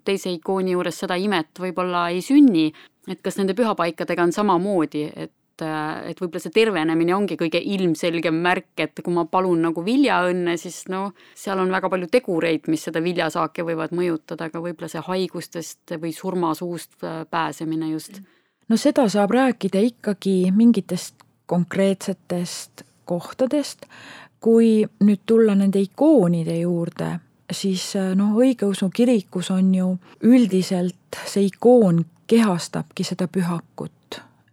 teise 0.05 0.33
ikooni 0.35 0.75
juures 0.75 0.99
seda 1.05 1.19
imet 1.21 1.63
võib-olla 1.63 2.09
ei 2.11 2.23
sünni. 2.25 2.73
et 3.11 3.19
kas 3.19 3.35
nende 3.35 3.55
pühapaikadega 3.59 4.23
on 4.23 4.33
samamoodi, 4.33 5.09
et 5.17 5.33
et, 5.53 5.65
et 6.11 6.21
võib-olla 6.21 6.43
see 6.43 6.55
tervenemine 6.55 7.15
ongi 7.15 7.37
kõige 7.41 7.61
ilmselgem 7.61 8.39
märk, 8.45 8.73
et 8.81 9.03
kui 9.03 9.15
ma 9.15 9.25
palun 9.31 9.63
nagu 9.69 9.85
viljaõnne, 9.85 10.57
siis 10.61 10.85
noh, 10.93 11.13
seal 11.39 11.61
on 11.63 11.73
väga 11.73 11.91
palju 11.93 12.09
tegureid, 12.13 12.69
mis 12.73 12.87
seda 12.89 13.03
viljasaaki 13.05 13.67
võivad 13.67 13.95
mõjutada, 13.97 14.49
aga 14.49 14.63
võib-olla 14.63 14.91
see 14.93 15.05
haigustest 15.07 15.97
või 16.01 16.15
surmasuust 16.17 16.97
äh, 17.05 17.23
pääsemine 17.31 17.93
just. 17.93 18.23
no 18.69 18.79
seda 18.81 19.09
saab 19.13 19.35
rääkida 19.37 19.83
ikkagi 19.93 20.53
mingitest 20.55 21.15
konkreetsetest 21.47 22.87
kohtadest, 23.05 23.85
kui 24.41 24.83
nüüd 25.05 25.27
tulla 25.27 25.55
nende 25.59 25.83
ikoonide 25.83 26.57
juurde, 26.63 27.19
siis 27.53 27.93
noh, 28.17 28.33
õigeusu 28.41 28.89
kirikus 28.95 29.51
on 29.53 29.75
ju 29.75 29.89
üldiselt 30.25 31.21
see 31.29 31.51
ikoon 31.51 32.05
kehastabki 32.31 33.05
seda 33.05 33.29
pühakut 33.29 33.93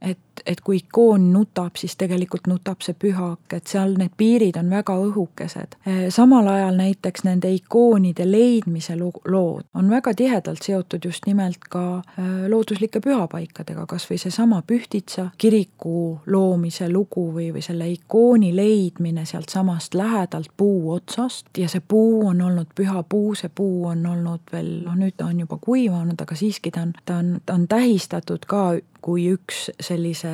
et, 0.02 0.20
et 0.46 0.62
kui 0.62 0.78
ikoon 0.78 1.32
nutab, 1.34 1.76
siis 1.76 1.96
tegelikult 2.00 2.48
nutab 2.48 2.82
see 2.86 2.96
pühak, 2.96 3.42
et 3.54 3.68
seal 3.68 3.96
need 4.00 4.16
piirid 4.18 4.58
on 4.60 4.70
väga 4.70 4.96
õhukesed. 5.10 5.76
samal 6.10 6.48
ajal 6.48 6.76
näiteks 6.80 7.24
nende 7.24 7.52
ikoonide 7.54 8.32
leidmise 8.32 8.96
lood 9.00 9.64
on 9.74 9.90
väga 9.90 10.14
tihedalt 10.14 10.64
seotud 10.64 11.06
just 11.06 11.26
nimelt 11.26 11.58
ka 11.70 11.98
äh, 11.98 12.26
looduslike 12.48 13.00
pühapaikadega, 13.00 13.86
kas 13.88 14.08
või 14.10 14.18
seesama 14.22 14.62
Pühtitsa 14.68 15.30
kiriku 15.38 16.20
loomise 16.26 16.90
lugu 16.90 17.30
või, 17.34 17.50
või 17.54 17.64
selle 17.66 17.90
ikooni 17.90 18.52
leidmine 18.56 19.26
sealtsamast 19.26 19.94
lähedalt 19.94 20.52
puu 20.58 20.92
otsast 20.94 21.58
ja 21.58 21.70
see 21.70 21.82
puu 21.88 22.28
on 22.28 22.42
olnud 22.42 22.74
püha 22.76 23.04
puu, 23.04 23.36
see 23.36 23.52
puu 23.56 23.86
on 23.92 24.06
olnud 24.06 24.52
veel, 24.52 24.72
noh 24.86 24.98
nüüd 25.00 25.18
ta 25.18 25.30
on 25.30 25.40
juba 25.40 25.58
kuivanud, 25.62 26.22
aga 26.22 26.36
siiski 26.36 26.72
ta 26.72 26.88
on, 26.88 26.94
ta 27.06 27.20
on, 27.24 27.38
ta 27.46 27.54
on 27.54 27.68
tähistatud 27.68 28.46
ka 28.48 28.64
kui 29.10 29.26
üks 29.34 29.70
sellise 29.82 30.32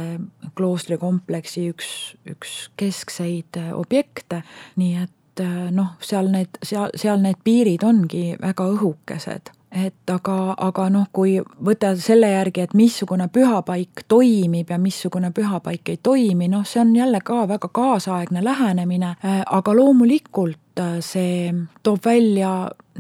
kloostrikompleksi 0.60 1.70
üks, 1.72 1.90
üks 2.28 2.56
keskseid 2.76 3.56
objekte, 3.72 4.42
nii 4.76 4.98
et 5.06 5.44
noh, 5.76 5.96
seal 6.04 6.28
need, 6.32 6.60
seal, 6.64 6.92
seal 6.96 7.22
need 7.24 7.40
piirid 7.44 7.84
ongi 7.88 8.34
väga 8.42 8.68
õhukesed. 8.76 9.52
Et 9.76 10.12
aga, 10.12 10.54
aga 10.64 10.86
noh, 10.88 11.08
kui 11.12 11.34
võtta 11.68 11.90
selle 12.00 12.30
järgi, 12.32 12.64
et 12.64 12.76
missugune 12.78 13.28
pühapaik 13.28 14.06
toimib 14.08 14.70
ja 14.72 14.78
missugune 14.80 15.34
pühapaik 15.36 15.92
ei 15.92 16.00
toimi, 16.00 16.48
noh, 16.52 16.64
see 16.68 16.80
on 16.80 16.94
jälle 16.96 17.20
ka 17.24 17.42
väga 17.50 17.68
kaasaegne 17.76 18.44
lähenemine, 18.44 19.16
aga 19.46 19.76
loomulikult 19.76 20.84
see 21.04 21.52
toob 21.84 22.08
välja 22.08 22.54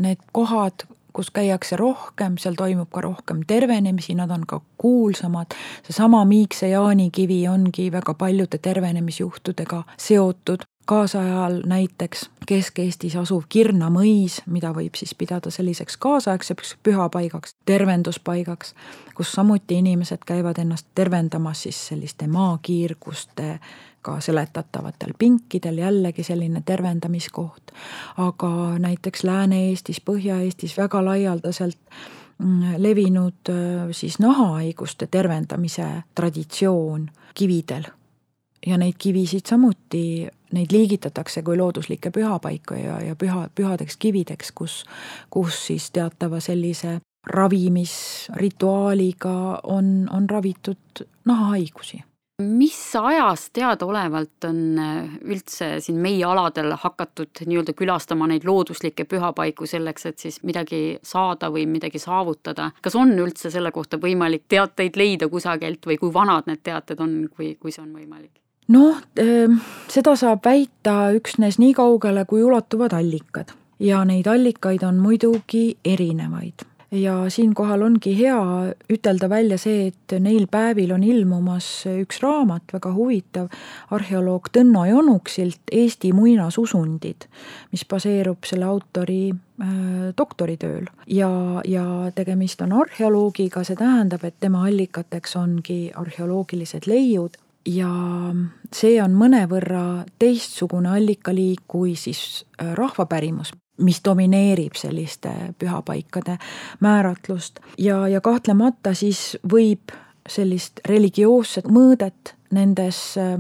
need 0.04 0.20
kohad, 0.36 0.84
kus 1.16 1.32
käiakse 1.32 1.80
rohkem, 1.80 2.36
seal 2.42 2.58
toimub 2.60 2.92
ka 2.92 3.02
rohkem 3.06 3.42
tervenemisi, 3.48 4.16
nad 4.16 4.32
on 4.32 4.44
ka 4.48 4.62
kuulsamad. 4.78 5.56
seesama 5.84 6.26
Miikse 6.26 6.70
jaanikivi 6.70 7.48
ongi 7.48 7.92
väga 7.92 8.14
paljude 8.14 8.58
tervenemisjuhtudega 8.58 9.84
seotud 9.98 10.68
kaasajal 10.86 11.62
näiteks 11.66 12.30
Kesk-Eestis 12.46 13.16
asuv 13.18 13.48
Kirna 13.50 13.90
mõis, 13.90 14.42
mida 14.46 14.70
võib 14.74 14.98
siis 15.00 15.16
pidada 15.18 15.50
selliseks 15.52 15.98
kaasaegseks 15.98 16.76
pühapaigaks, 16.86 17.56
tervenduspaigaks, 17.66 18.76
kus 19.18 19.32
samuti 19.32 19.80
inimesed 19.82 20.22
käivad 20.26 20.62
ennast 20.62 20.88
tervendamas 20.96 21.64
siis 21.66 21.80
selliste 21.88 22.28
maakiirguste 22.28 23.60
ka 24.06 24.20
seletatavatel 24.22 25.14
pinkidel, 25.20 25.78
jällegi 25.82 26.24
selline 26.24 26.62
tervendamiskoht. 26.66 27.72
aga 28.18 28.80
näiteks 28.80 29.24
Lääne-Eestis, 29.24 30.02
Põhja-Eestis 30.02 30.78
väga 30.78 31.06
laialdaselt 31.06 31.78
mm, 32.38 32.62
levinud 32.78 33.34
äh, 33.50 33.56
siis 33.92 34.20
nahahaiguste 34.20 35.08
tervendamise 35.08 35.86
traditsioon 36.16 37.10
kividel. 37.34 37.84
ja 38.66 38.78
neid 38.78 38.94
kivisid 38.98 39.46
samuti, 39.46 40.28
neid 40.54 40.68
liigitatakse 40.72 41.44
kui 41.44 41.58
looduslikke 41.58 42.12
pühapaiku 42.12 42.74
ja, 42.74 43.02
ja 43.02 43.16
püha, 43.16 43.50
pühadeks 43.56 43.98
kivideks, 43.98 44.52
kus, 44.52 44.86
kus 45.30 45.68
siis 45.68 45.92
teatava 45.92 46.40
sellise 46.40 47.00
ravimisrituaaliga 47.26 49.60
on, 49.64 50.10
on 50.14 50.30
ravitud 50.30 50.78
nahahaigusi 51.26 52.04
mis 52.42 52.96
ajast 52.96 53.50
teadaolevalt 53.54 54.44
on 54.44 54.80
äh, 54.80 55.14
üldse 55.24 55.80
siin 55.80 56.00
meie 56.04 56.26
aladel 56.28 56.74
hakatud 56.82 57.46
nii-öelda 57.46 57.74
külastama 57.74 58.28
neid 58.28 58.44
looduslikke 58.44 59.06
pühapaiku 59.08 59.68
selleks, 59.70 60.06
et 60.10 60.20
siis 60.20 60.42
midagi 60.44 60.98
saada 61.04 61.50
või 61.52 61.64
midagi 61.70 62.00
saavutada? 62.00 62.72
kas 62.82 62.96
on 63.00 63.16
üldse 63.16 63.52
selle 63.52 63.72
kohta 63.72 63.98
võimalik 64.02 64.44
teateid 64.52 65.00
leida 65.00 65.30
kusagilt 65.32 65.88
või 65.88 65.98
kui 66.02 66.14
vanad 66.14 66.52
need 66.52 66.64
teated 66.64 67.00
on, 67.00 67.18
kui, 67.32 67.56
kui 67.56 67.72
see 67.72 67.86
on 67.86 67.96
võimalik? 67.96 68.34
noh, 68.68 69.00
ähm, 69.22 69.62
seda 69.88 70.18
saab 70.20 70.44
väita 70.44 71.16
üksnes 71.16 71.60
nii 71.62 71.74
kaugele, 71.78 72.26
kui 72.28 72.44
ulatuvad 72.44 73.00
allikad 73.00 73.56
ja 73.80 74.04
neid 74.04 74.28
allikaid 74.28 74.84
on 74.84 75.00
muidugi 75.00 75.70
erinevaid 75.86 76.68
ja 76.92 77.30
siinkohal 77.30 77.82
ongi 77.82 78.14
hea 78.18 78.40
ütelda 78.92 79.30
välja 79.30 79.58
see, 79.62 79.90
et 79.90 80.16
neil 80.22 80.48
päevil 80.52 80.94
on 80.96 81.04
ilmumas 81.04 81.68
üks 81.90 82.22
raamat, 82.24 82.68
väga 82.74 82.92
huvitav, 82.96 83.50
arheoloog 83.96 84.50
Tõnno 84.54 84.86
Jonuksilt 84.90 85.74
Eesti 85.74 86.14
muinasusundid, 86.16 87.28
mis 87.72 87.86
baseerub 87.90 88.46
selle 88.46 88.70
autori 88.70 89.30
äh, 89.32 90.12
doktoritööl. 90.18 90.86
Ja, 91.08 91.62
ja 91.66 92.12
tegemist 92.16 92.62
on 92.66 92.76
arheoloogiga, 92.82 93.66
see 93.66 93.80
tähendab, 93.80 94.24
et 94.24 94.38
tema 94.40 94.66
allikateks 94.70 95.36
ongi 95.42 95.80
arheoloogilised 95.96 96.88
leiud. 96.92 97.42
Ja 97.66 97.90
see 98.70 99.00
on 99.02 99.16
mõnevõrra 99.18 100.06
teistsugune 100.22 100.92
allikaliik 101.00 101.64
kui 101.68 101.96
siis 101.98 102.46
äh, 102.62 102.76
rahvapärimus, 102.78 103.56
mis 103.78 104.02
domineerib 104.06 104.78
selliste 104.80 105.30
pühapaikade 105.60 106.38
määratlust. 106.80 107.60
Ja, 107.78 108.08
ja 108.08 108.22
kahtlemata 108.22 108.94
siis 108.94 109.38
võib 109.52 109.92
sellist 110.30 110.80
religioosset 110.88 111.68
mõõdet 111.70 112.34
nendes 112.56 113.00
äh, 113.20 113.36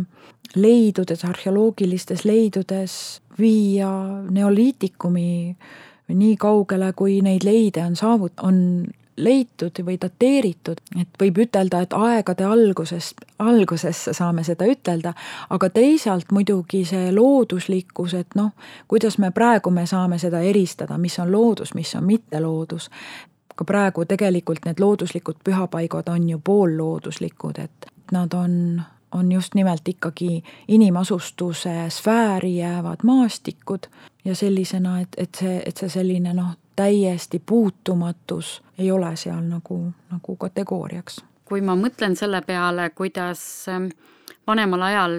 leidudes, 0.55 1.23
arheoloogilistes 1.25 2.25
leidudes 2.25 3.21
viia 3.39 3.89
neoliitikumi 4.29 5.55
nii 6.07 6.35
kaugele, 6.37 6.91
kui 6.93 7.19
neid 7.25 7.43
leide 7.43 7.83
on 7.83 7.95
saavut-, 7.97 8.43
on 8.43 8.85
leitud 9.17 9.79
või 9.85 9.97
dateeritud, 10.01 10.81
et 11.01 11.19
võib 11.21 11.37
ütelda, 11.45 11.81
et 11.81 11.93
aegade 11.93 12.45
algusest, 12.45 13.21
algusesse 13.39 14.13
saame 14.13 14.43
seda 14.43 14.67
ütelda, 14.67 15.13
aga 15.49 15.69
teisalt 15.69 16.31
muidugi 16.35 16.83
see 16.85 17.11
looduslikkus, 17.15 18.13
et 18.13 18.35
noh, 18.35 18.51
kuidas 18.87 19.17
me 19.17 19.31
praegu 19.31 19.71
me 19.71 19.85
saame 19.87 20.19
seda 20.19 20.41
eristada, 20.43 20.97
mis 20.97 21.19
on 21.19 21.31
loodus, 21.31 21.73
mis 21.73 21.95
on 21.95 22.03
mitteloodus. 22.03 22.89
ka 23.55 23.63
praegu 23.63 24.03
tegelikult 24.05 24.65
need 24.65 24.79
looduslikud 24.83 25.37
pühapaigad 25.43 26.09
on 26.11 26.29
ju 26.29 26.39
poollooduslikud, 26.43 27.59
et 27.59 27.87
nad 28.11 28.33
on 28.33 28.81
on 29.15 29.31
just 29.31 29.55
nimelt 29.55 29.87
ikkagi 29.87 30.43
inimasustuse 30.67 31.85
sfääri 31.89 32.57
jäävad 32.57 32.97
maastikud 33.03 33.87
ja 34.25 34.35
sellisena, 34.35 34.99
et, 35.01 35.09
et 35.17 35.35
see, 35.39 35.61
et 35.65 35.77
see 35.77 35.89
selline 35.89 36.33
noh, 36.33 36.51
täiesti 36.75 37.41
puutumatus 37.45 38.61
ei 38.77 38.91
ole 38.91 39.15
seal 39.15 39.43
nagu, 39.43 39.93
nagu 40.11 40.35
kategooriaks. 40.35 41.23
kui 41.45 41.61
ma 41.61 41.75
mõtlen 41.77 42.15
selle 42.17 42.41
peale, 42.41 42.89
kuidas 42.89 43.39
ähm, 43.69 43.91
vanemal 44.47 44.81
ajal 44.81 45.11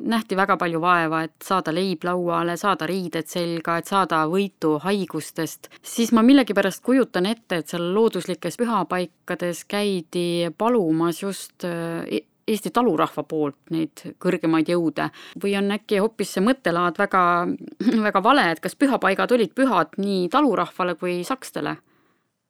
nähti 0.00 0.36
väga 0.36 0.56
palju 0.58 0.80
vaeva, 0.80 1.22
et 1.22 1.34
saada 1.44 1.74
leib 1.74 2.02
lauale, 2.04 2.56
saada 2.56 2.86
riided 2.86 3.30
selga, 3.30 3.76
et 3.78 3.86
saada 3.86 4.24
võitu 4.30 4.76
haigustest, 4.82 5.70
siis 5.82 6.12
ma 6.12 6.22
millegipärast 6.26 6.82
kujutan 6.82 7.26
ette, 7.30 7.60
et 7.62 7.70
seal 7.70 7.92
looduslikes 7.94 8.58
pühapaikades 8.58 9.64
käidi 9.70 10.50
palumas 10.58 11.22
just 11.22 11.64
äh, 11.64 12.04
Eesti 12.48 12.72
talurahva 12.74 13.24
poolt 13.28 13.72
neid 13.74 14.04
kõrgemaid 14.22 14.70
jõude 14.72 15.10
või 15.42 15.56
on 15.58 15.72
äkki 15.76 16.00
hoopis 16.02 16.36
see 16.36 16.44
mõttelaad 16.44 16.98
väga, 17.00 17.22
väga 18.08 18.24
vale, 18.24 18.48
et 18.52 18.64
kas 18.64 18.78
pühapaigad 18.78 19.36
olid 19.36 19.54
pühad 19.54 19.98
nii 20.00 20.28
talurahvale 20.32 20.96
kui 21.00 21.20
sakstele? 21.28 21.78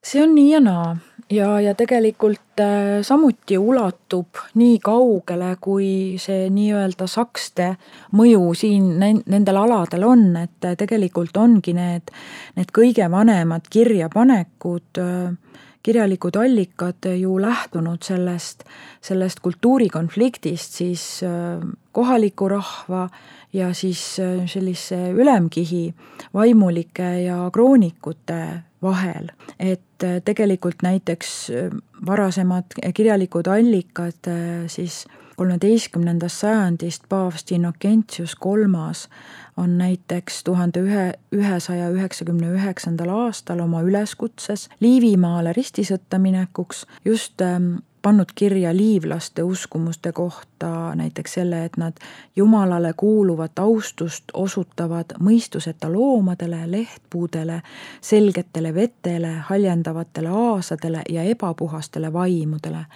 see 0.04 0.22
on 0.22 0.30
nii 0.34 0.52
ja 0.52 0.60
naa 0.62 0.90
ja, 1.30 1.60
ja 1.60 1.74
tegelikult 1.74 2.60
äh, 2.60 3.00
samuti 3.02 3.58
ulatub 3.58 4.40
nii 4.54 4.78
kaugele, 4.84 5.56
kui 5.60 5.90
see 6.20 6.48
nii-öelda 6.54 7.08
sakste 7.10 7.72
mõju 8.16 8.52
siin 8.58 8.94
nendel 9.00 9.60
aladel 9.60 10.06
on, 10.08 10.24
et 10.40 10.70
tegelikult 10.80 11.36
ongi 11.36 11.74
need, 11.76 12.12
need 12.56 12.72
kõige 12.74 13.10
vanemad 13.10 13.68
kirjapanekud 13.70 15.02
äh, 15.02 15.64
kirjalikud 15.82 16.36
allikad 16.36 17.06
ju 17.16 17.40
lähtunud 17.40 18.02
sellest, 18.02 18.64
sellest 19.00 19.40
kultuurikonfliktist 19.40 20.72
siis 20.72 21.20
äh, 21.22 21.68
kohaliku 21.92 22.48
rahva 22.48 23.08
ja 23.52 23.72
siis 23.74 24.18
äh, 24.20 24.46
sellise 24.46 25.10
ülemkihi 25.10 25.94
vaimulike 26.34 27.22
ja 27.22 27.50
kroonikute 27.52 28.62
vahel. 28.82 29.30
et 29.58 30.04
äh, 30.04 30.22
tegelikult 30.24 30.82
näiteks 30.82 31.50
varasemad 32.06 32.64
kirjalikud 32.94 33.46
allikad 33.46 34.28
siis 34.66 35.06
kolmeteistkümnendast 35.36 36.40
sajandist 36.40 37.04
paavst 37.08 37.52
Innocentius 37.52 38.34
kolmas 38.34 39.08
on 39.58 39.78
näiteks 39.78 40.44
tuhande 40.44 40.80
ühe, 40.80 41.12
ühesaja 41.34 41.90
üheksakümne 41.90 42.52
üheksandal 42.54 43.10
aastal 43.10 43.60
oma 43.64 43.82
üleskutses 43.82 44.68
Liivimaale 44.80 45.52
ristisõtta 45.56 46.18
minekuks 46.22 46.86
just 47.04 47.42
ähm, 47.42 47.74
pannud 48.02 48.30
kirja 48.34 48.76
liivlaste 48.76 49.42
uskumuste 49.42 50.12
kohta 50.12 50.94
näiteks 50.94 51.34
selle, 51.34 51.64
et 51.64 51.76
nad 51.76 51.92
Jumalale 52.36 52.92
kuuluvat 52.96 53.58
austust 53.58 54.24
osutavad 54.32 55.04
mõistuseta 55.20 55.92
loomadele, 55.92 56.62
lehtpuudele, 56.70 57.62
selgetele 58.00 58.74
vetele, 58.74 59.32
haljendavatele 59.50 60.28
aasadele 60.28 61.02
ja 61.08 61.22
ebapuhastele 61.22 62.12
vaimudele. 62.12 62.86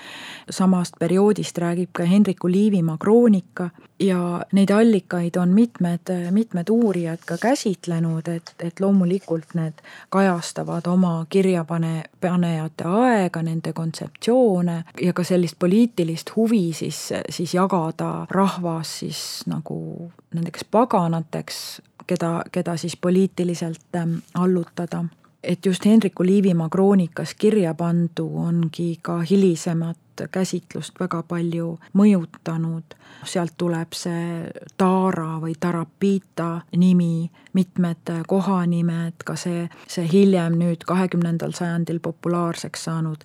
samast 0.51 0.95
perioodist 0.99 1.59
räägib 1.59 1.91
ka 1.93 2.05
Hendriku 2.05 2.51
Liivimaa 2.51 2.97
kroonika 2.99 3.71
ja 4.03 4.41
neid 4.53 4.71
allikaid 4.71 5.37
on 5.37 5.49
mitmed, 5.49 6.11
mitmed 6.31 6.69
uurijad 6.71 7.19
ka 7.27 7.37
käsitlenud, 7.39 8.29
et, 8.29 8.55
et 8.59 8.81
loomulikult 8.81 9.55
need 9.55 9.83
kajastavad 10.11 10.87
oma 10.87 11.27
kirjapanejate 11.31 12.85
aega, 12.85 13.43
nende 13.43 13.73
kontseptsioone 13.73 14.83
ja 15.03 15.13
ka 15.13 15.25
sellist 15.25 15.59
poliitilist 15.59 16.35
huvi 16.37 16.73
siis, 16.73 17.13
siis 17.31 17.55
jagada 17.55 18.27
rahvas 18.31 18.99
siis 18.99 19.23
nagu 19.47 20.11
nendeks 20.35 20.65
paganateks, 20.71 21.83
keda, 22.07 22.43
keda 22.53 22.77
siis 22.77 22.97
poliitiliselt 22.97 23.97
ähm, 23.97 24.19
allutada 24.35 25.05
et 25.43 25.67
just 25.67 25.87
Hendriku 25.87 26.25
Liivimaa 26.25 26.69
kroonikas 26.69 27.35
kirja 27.35 27.75
pandu 27.75 28.31
ongi 28.39 28.99
ka 29.03 29.21
hilisemat 29.21 29.99
käsitlust 30.31 31.01
väga 31.01 31.23
palju 31.23 31.79
mõjutanud. 31.99 32.83
sealt 33.25 33.53
tuleb 33.59 33.93
see 33.95 34.51
Taara 34.79 35.39
või 35.41 35.55
Tarapita 35.61 36.61
nimi, 36.77 37.31
mitmed 37.53 38.11
kohanimed, 38.27 39.23
ka 39.25 39.37
see, 39.37 39.69
see 39.87 40.09
hiljem 40.13 40.59
nüüd 40.59 40.85
kahekümnendal 40.87 41.53
sajandil 41.55 42.01
populaarseks 42.01 42.85
saanud 42.85 43.25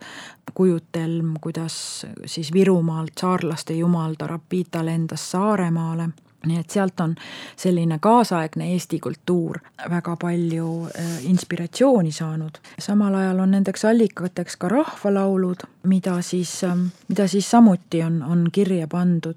kujutelm, 0.54 1.34
kuidas 1.42 2.06
siis 2.26 2.54
Virumaalt 2.54 3.18
saarlaste 3.20 3.74
jumal 3.74 4.16
Tarapita 4.18 4.86
lendas 4.86 5.32
Saaremaale 5.32 6.10
nii 6.46 6.60
et 6.60 6.70
sealt 6.70 7.00
on 7.00 7.16
selline 7.58 7.98
kaasaegne 8.00 8.72
Eesti 8.74 9.00
kultuur 9.00 9.60
väga 9.90 10.16
palju 10.22 10.70
äh, 10.86 11.26
inspiratsiooni 11.26 12.12
saanud. 12.12 12.60
samal 12.80 13.16
ajal 13.16 13.40
on 13.40 13.52
nendeks 13.52 13.86
allikateks 13.86 14.58
ka 14.58 14.70
rahvalaulud, 14.70 15.68
mida 15.84 16.22
siis, 16.22 16.64
ähm, 16.64 16.88
mida 17.08 17.28
siis 17.28 17.52
samuti 17.52 18.04
on, 18.04 18.24
on 18.24 18.50
kirja 18.52 18.88
pandud 18.88 19.36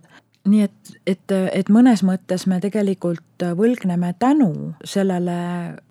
nii 0.48 0.62
et, 0.64 0.92
et, 1.06 1.32
et 1.52 1.68
mõnes 1.68 2.02
mõttes 2.06 2.46
me 2.48 2.60
tegelikult 2.60 3.44
võlgneme 3.56 4.14
tänu 4.18 4.74
sellele 4.84 5.36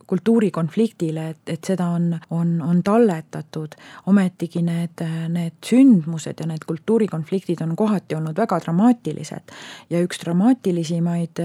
kultuurikonfliktile, 0.10 1.28
et, 1.30 1.54
et 1.54 1.70
seda 1.72 1.92
on, 1.94 2.10
on, 2.34 2.56
on 2.66 2.82
talletatud, 2.84 3.78
ometigi 4.10 4.64
need, 4.66 5.06
need 5.30 5.60
sündmused 5.66 6.42
ja 6.42 6.50
need 6.50 6.66
kultuurikonfliktid 6.68 7.62
on 7.66 7.76
kohati 7.78 8.18
olnud 8.18 8.38
väga 8.38 8.60
dramaatilised. 8.66 9.56
ja 9.90 10.02
üks 10.04 10.24
dramaatilisimaid 10.26 11.44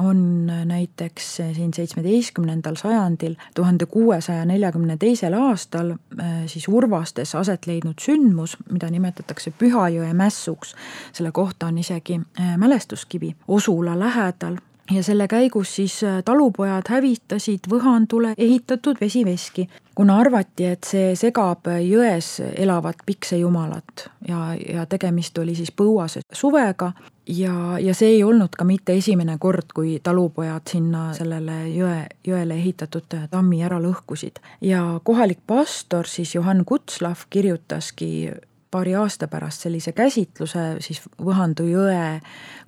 on 0.00 0.46
näiteks 0.64 1.36
siin 1.36 1.74
seitsmeteistkümnendal 1.74 2.74
sajandil, 2.74 3.34
tuhande 3.54 3.86
kuuesaja 3.86 4.44
neljakümne 4.44 4.96
teisel 4.96 5.34
aastal 5.38 5.90
äh, 5.90 6.32
siis 6.46 6.68
Urvastes 6.68 7.34
aset 7.34 7.66
leidnud 7.66 8.02
sündmus, 8.02 8.56
mida 8.70 8.90
nimetatakse 8.90 9.52
Pühajõe 9.58 10.12
mässuks. 10.14 10.74
selle 11.12 11.32
kohta 11.32 11.66
on 11.66 11.78
isegi 11.78 12.20
äh, 12.40 12.56
mälestuskivi 12.58 13.36
Osula 13.48 13.98
lähedal 13.98 14.56
ja 14.90 15.02
selle 15.02 15.28
käigus 15.28 15.76
siis 15.76 16.02
äh, 16.04 16.22
talupojad 16.24 16.88
hävitasid 16.88 17.70
Võhandule 17.70 18.34
ehitatud 18.38 19.00
vesiveski, 19.00 19.68
kuna 19.94 20.18
arvati, 20.18 20.66
et 20.66 20.84
see 20.84 21.14
segab 21.16 21.68
jões 21.80 22.40
elavat 22.56 23.02
piksejumalat 23.06 24.08
ja, 24.28 24.54
ja 24.58 24.86
tegemist 24.86 25.38
oli 25.38 25.54
siis 25.54 25.72
põuase 25.72 26.24
suvega 26.32 26.92
ja, 27.26 27.78
ja 27.80 27.94
see 27.94 28.16
ei 28.16 28.24
olnud 28.24 28.56
ka 28.58 28.64
mitte 28.68 28.96
esimene 28.98 29.38
kord, 29.40 29.72
kui 29.74 29.98
talupojad 30.02 30.68
sinna 30.70 31.06
sellele 31.16 31.60
jõe, 31.72 32.00
jõele 32.26 32.58
ehitatud 32.60 33.16
tammi 33.30 33.62
ära 33.64 33.80
lõhkusid. 33.82 34.40
ja 34.60 35.00
kohalik 35.04 35.40
pastor 35.46 36.08
siis 36.08 36.34
Johann 36.34 36.64
Kutslav 36.64 37.26
kirjutaski 37.30 38.30
paari 38.74 38.94
aasta 38.98 39.28
pärast 39.30 39.62
sellise 39.62 39.92
käsitluse 39.94 40.64
siis 40.82 41.02
Võhandu 41.22 41.66
jõe 41.70 42.20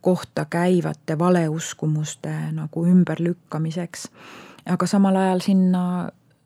kohta 0.06 0.44
käivate 0.50 1.18
valeuskumuste 1.18 2.34
nagu 2.54 2.84
ümberlükkamiseks. 2.86 4.08
aga 4.70 4.86
samal 4.86 5.16
ajal 5.16 5.42
sinna 5.42 5.82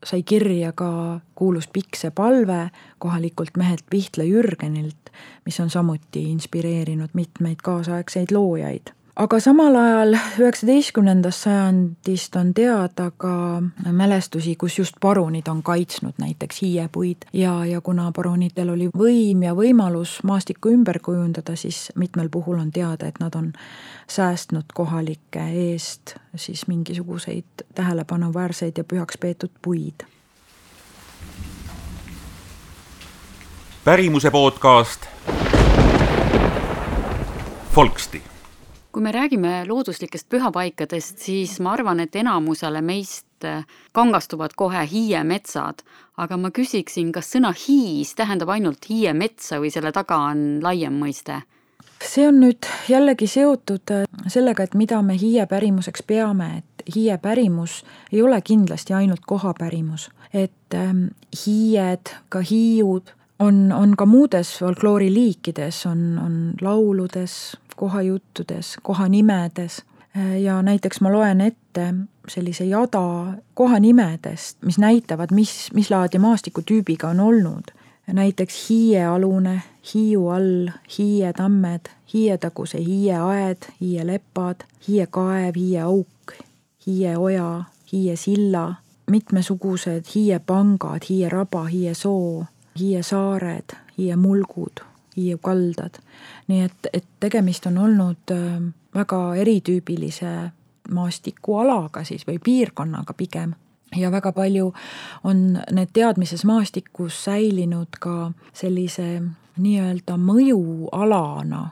sai 0.04 0.22
kirja 0.22 0.72
ka 0.72 1.20
kuulus 1.34 1.68
Pikse 1.68 2.10
palve 2.10 2.70
kohalikult 2.98 3.56
mehelt 3.56 3.84
Pihtla 3.90 4.24
Jürgenilt, 4.24 5.12
mis 5.44 5.60
on 5.60 5.70
samuti 5.70 6.24
inspireerinud 6.30 7.12
mitmeid 7.12 7.60
kaasaegseid 7.62 8.32
loojaid 8.32 8.94
aga 9.20 9.36
samal 9.40 9.74
ajal 9.76 10.14
üheksateistkümnendast 10.40 11.44
sajandist 11.44 12.36
on 12.40 12.54
teada 12.56 13.10
ka 13.20 13.62
mälestusi, 13.92 14.54
kus 14.56 14.78
just 14.78 14.96
parunid 15.00 15.48
on 15.48 15.62
kaitsnud 15.62 16.16
näiteks 16.18 16.62
hiiepuid. 16.62 17.26
Ja, 17.32 17.64
ja 17.66 17.80
kuna 17.80 18.12
parunitel 18.16 18.70
oli 18.72 18.88
võim 18.96 19.44
ja 19.44 19.52
võimalus 19.56 20.20
maastikku 20.24 20.72
ümber 20.72 21.02
kujundada, 21.04 21.56
siis 21.56 21.90
mitmel 22.00 22.30
puhul 22.32 22.62
on 22.62 22.70
teada, 22.72 23.10
et 23.10 23.20
nad 23.20 23.36
on 23.36 23.52
säästnud 24.08 24.72
kohalike 24.74 25.44
eest 25.66 26.16
siis 26.36 26.64
mingisuguseid 26.66 27.66
tähelepanuväärseid 27.74 28.80
ja 28.80 28.84
pühaks 28.84 29.20
peetud 29.20 29.52
puid. 29.62 30.08
pärimuse 33.84 34.30
podcast. 34.30 35.06
Folksti 37.70 38.29
kui 38.92 39.02
me 39.02 39.12
räägime 39.12 39.64
looduslikest 39.68 40.28
pühapaikadest, 40.28 41.18
siis 41.18 41.58
ma 41.60 41.74
arvan, 41.76 42.00
et 42.00 42.16
enamusele 42.16 42.82
meist 42.82 43.46
äh, 43.46 43.64
kangastuvad 43.92 44.56
kohe 44.56 44.82
hiiemetsad, 44.90 45.84
aga 46.18 46.36
ma 46.36 46.50
küsiksin, 46.54 47.12
kas 47.14 47.30
sõna 47.34 47.52
hiis 47.54 48.14
tähendab 48.18 48.50
ainult 48.50 48.88
hiiemetsa 48.90 49.60
või 49.62 49.70
selle 49.74 49.92
taga 49.96 50.20
on 50.32 50.60
laiem 50.64 51.00
mõiste? 51.04 51.42
see 52.00 52.24
on 52.24 52.38
nüüd 52.40 52.64
jällegi 52.88 53.26
seotud 53.28 53.92
äh, 53.92 54.04
sellega, 54.28 54.64
et 54.64 54.74
mida 54.74 55.02
me 55.04 55.18
hiie 55.20 55.44
pärimuseks 55.46 56.02
peame, 56.08 56.62
et 56.62 56.94
hiie 56.94 57.16
pärimus 57.20 57.82
ei 58.12 58.22
ole 58.22 58.40
kindlasti 58.42 58.96
ainult 58.96 59.26
kohapärimus, 59.28 60.08
et 60.32 60.74
ähm, 60.74 61.10
hiied, 61.44 62.14
ka 62.32 62.40
hiiud 62.40 63.12
on, 63.40 63.72
on 63.72 63.96
ka 63.96 64.06
muudes 64.06 64.52
folklooriliikides, 64.58 65.84
on, 65.86 66.00
on 66.24 66.38
lauludes, 66.60 67.56
kohajuttudes, 67.80 68.76
kohanimedes 68.82 69.82
ja 70.40 70.62
näiteks 70.62 71.00
ma 71.00 71.12
loen 71.12 71.40
ette 71.40 71.94
sellise 72.28 72.64
jada 72.64 73.32
kohanimedest, 73.54 74.58
mis 74.64 74.78
näitavad, 74.78 75.32
mis, 75.32 75.70
mis 75.74 75.90
laadi 75.90 76.18
maastikutüübiga 76.18 77.08
on 77.08 77.20
olnud. 77.20 77.72
näiteks 78.06 78.68
Hiiealune, 78.68 79.62
Hiiu 79.94 80.28
all, 80.28 80.68
Hiietammed, 80.98 81.88
Hiietaguse 82.12 82.78
Hiieaed, 82.78 83.72
Hiielepad, 83.80 84.60
Hiiekaev, 84.88 85.54
Hiieauk, 85.56 86.32
Hiieoja, 86.86 87.64
Hiiesilla, 87.92 88.74
mitmesugused 89.10 90.04
hiiepangad, 90.14 91.00
Hiieraba, 91.08 91.64
Hiiesoo, 91.64 92.44
Hiiesaared, 92.78 93.76
Hiiemulgud 93.98 94.89
Hiiu 95.16 95.38
kaldad. 95.38 95.98
nii 96.48 96.62
et, 96.62 96.86
et 96.92 97.04
tegemist 97.20 97.66
on 97.66 97.78
olnud 97.78 98.30
äh, 98.30 98.60
väga 98.94 99.34
eritüübilise 99.42 100.50
maastikualaga 100.90 102.04
siis 102.04 102.26
või 102.26 102.38
piirkonnaga 102.44 103.14
pigem 103.14 103.54
ja 103.96 104.10
väga 104.10 104.32
palju 104.32 104.72
on 105.24 105.58
need 105.72 105.92
teadmises 105.92 106.44
maastikus 106.44 107.24
säilinud 107.24 107.98
ka 108.00 108.32
sellise 108.52 109.22
nii-öelda 109.60 110.16
mõjualana, 110.16 111.64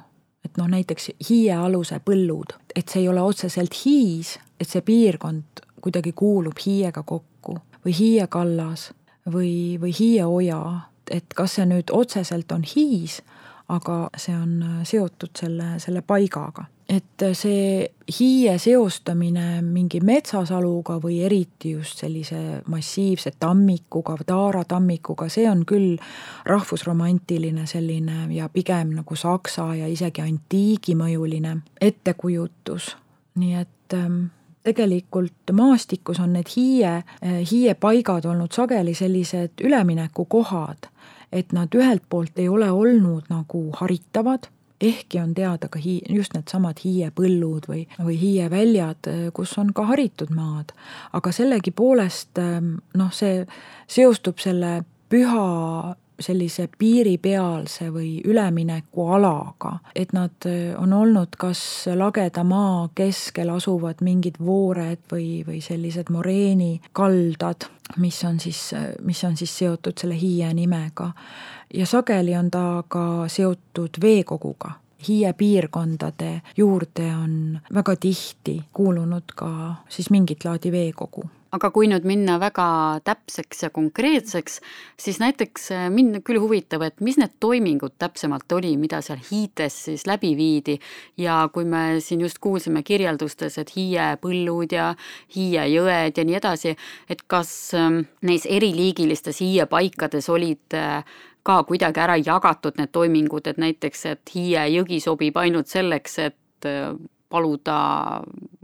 et 0.45 0.59
noh, 0.59 0.69
näiteks 0.69 1.11
hiiealuse 1.29 2.01
põllud, 2.05 2.53
et 2.77 2.89
see 2.89 3.05
ei 3.05 3.09
ole 3.09 3.23
otseselt 3.23 3.75
hiis, 3.85 4.37
et 4.61 4.69
see 4.69 4.83
piirkond 4.85 5.63
kuidagi 5.81 6.13
kuulub 6.13 6.59
hiiega 6.65 7.03
kokku 7.07 7.59
või 7.85 7.95
hiiekallas 7.95 8.91
või, 9.31 9.79
või 9.81 9.95
hiieoja, 9.95 10.61
et 11.11 11.35
kas 11.35 11.59
see 11.59 11.67
nüüd 11.69 11.93
otseselt 11.95 12.53
on 12.53 12.65
hiis, 12.67 13.21
aga 13.69 14.09
see 14.17 14.35
on 14.37 14.63
äh, 14.63 14.83
seotud 14.89 15.37
selle, 15.37 15.77
selle 15.79 16.03
paigaga. 16.03 16.65
et 16.89 17.23
äh, 17.23 17.35
see 17.37 17.89
hiie 18.19 18.55
seostamine 18.59 19.61
mingi 19.63 20.01
metsasaluga 20.01 20.97
või 21.03 21.19
eriti 21.27 21.75
just 21.75 22.01
sellise 22.01 22.63
massiivse 22.67 23.35
tammikuga, 23.41 24.17
taaratammikuga, 24.27 25.29
see 25.29 25.45
on 25.51 25.67
küll 25.69 25.99
rahvusromantiline 26.49 27.67
selline 27.69 28.25
ja 28.33 28.49
pigem 28.49 28.97
nagu 28.97 29.17
saksa 29.17 29.75
ja 29.77 29.89
isegi 29.89 30.25
antiigimõjuline 30.25 31.59
ettekujutus, 31.91 32.95
nii 33.37 33.55
et 33.61 33.97
ähm, 34.01 34.23
tegelikult 34.65 35.53
maastikus 35.53 36.21
on 36.25 36.33
need 36.39 36.49
hiie, 36.57 36.95
äh, 37.05 37.41
hiiepaigad 37.51 38.25
olnud 38.25 38.53
sageli 38.57 38.95
sellised 38.95 39.61
üleminekukohad 39.61 40.89
et 41.33 41.53
nad 41.53 41.75
ühelt 41.75 42.05
poolt 42.09 42.39
ei 42.39 42.49
ole 42.49 42.71
olnud 42.73 43.29
nagu 43.29 43.69
haritavad, 43.81 44.49
ehkki 44.81 45.21
on 45.21 45.35
teada 45.35 45.69
ka 45.69 45.81
hii-, 45.83 46.03
just 46.15 46.35
needsamad 46.37 46.81
hiiepõllud 46.85 47.67
või, 47.69 47.85
või 47.99 48.19
hiieväljad, 48.21 49.11
kus 49.35 49.57
on 49.59 49.73
ka 49.75 49.89
haritud 49.91 50.31
maad, 50.35 50.73
aga 51.13 51.33
sellegipoolest 51.35 52.39
noh, 52.39 53.13
see 53.13 53.43
seostub 53.91 54.39
selle 54.43 54.83
püha 55.09 55.97
sellise 56.21 56.69
piiripealse 56.79 57.93
või 57.95 58.19
üleminekualaga, 58.27 59.79
et 59.95 60.13
nad 60.13 60.49
on 60.79 60.93
olnud 60.93 61.39
kas 61.39 61.61
lageda 61.95 62.45
maa 62.45 62.89
keskel 62.95 63.51
asuvad 63.55 64.03
mingid 64.03 64.41
voored 64.43 65.05
või, 65.13 65.45
või 65.47 65.61
sellised 65.65 66.11
moreenikaldad 66.11 67.69
mis 67.97 68.25
on 68.25 68.41
siis, 68.41 68.75
mis 69.03 69.25
on 69.25 69.37
siis 69.37 69.59
seotud 69.59 69.93
selle 70.01 70.21
Hiie 70.21 70.55
nimega. 70.55 71.13
ja 71.75 71.87
sageli 71.87 72.37
on 72.37 72.51
ta 72.51 72.85
ka 72.89 73.29
seotud 73.29 74.01
veekoguga. 74.01 74.71
Hiie 75.09 75.33
piirkondade 75.33 76.43
juurde 76.57 77.15
on 77.15 77.61
väga 77.75 77.97
tihti 77.97 78.63
kuulunud 78.73 79.35
ka 79.37 79.75
siis 79.89 80.11
mingit 80.11 80.45
laadi 80.45 80.73
veekogu 80.73 81.29
aga 81.55 81.71
kui 81.73 81.89
nüüd 81.89 82.05
minna 82.09 82.37
väga 82.41 82.67
täpseks 83.07 83.65
ja 83.65 83.71
konkreetseks, 83.75 84.59
siis 85.01 85.21
näiteks 85.23 85.71
äh, 85.75 85.87
mind 85.93 86.21
küll 86.27 86.41
huvitab, 86.43 86.85
et 86.87 87.01
mis 87.05 87.19
need 87.21 87.37
toimingud 87.41 87.97
täpsemalt 88.01 88.53
oli, 88.59 88.75
mida 88.81 89.01
seal 89.05 89.21
hiites 89.31 89.79
siis 89.89 90.07
läbi 90.09 90.35
viidi. 90.39 90.79
Ja 91.17 91.41
kui 91.53 91.65
me 91.69 92.01
siin 92.05 92.23
just 92.25 92.43
kuulsime 92.45 92.83
kirjeldustes, 92.87 93.59
et 93.63 93.73
hiiepõllud 93.77 94.77
ja 94.77 94.93
hiiejõed 95.37 96.21
ja 96.21 96.27
nii 96.29 96.39
edasi, 96.39 96.77
et 97.09 97.25
kas 97.27 97.53
ähm, 97.79 98.03
neis 98.23 98.47
eriliigilistes 98.49 99.41
hiiepaikades 99.45 100.29
olid 100.33 100.77
äh, 100.77 101.05
ka 101.49 101.63
kuidagi 101.65 102.03
ära 102.05 102.19
jagatud 102.21 102.77
need 102.77 102.93
toimingud, 102.93 103.47
et 103.49 103.61
näiteks, 103.61 104.05
et 104.13 104.35
Hiie 104.35 104.67
jõgi 104.75 105.01
sobib 105.01 105.39
ainult 105.41 105.71
selleks, 105.73 106.19
et 106.29 106.69
äh, 106.69 106.93
paluda, 107.29 107.79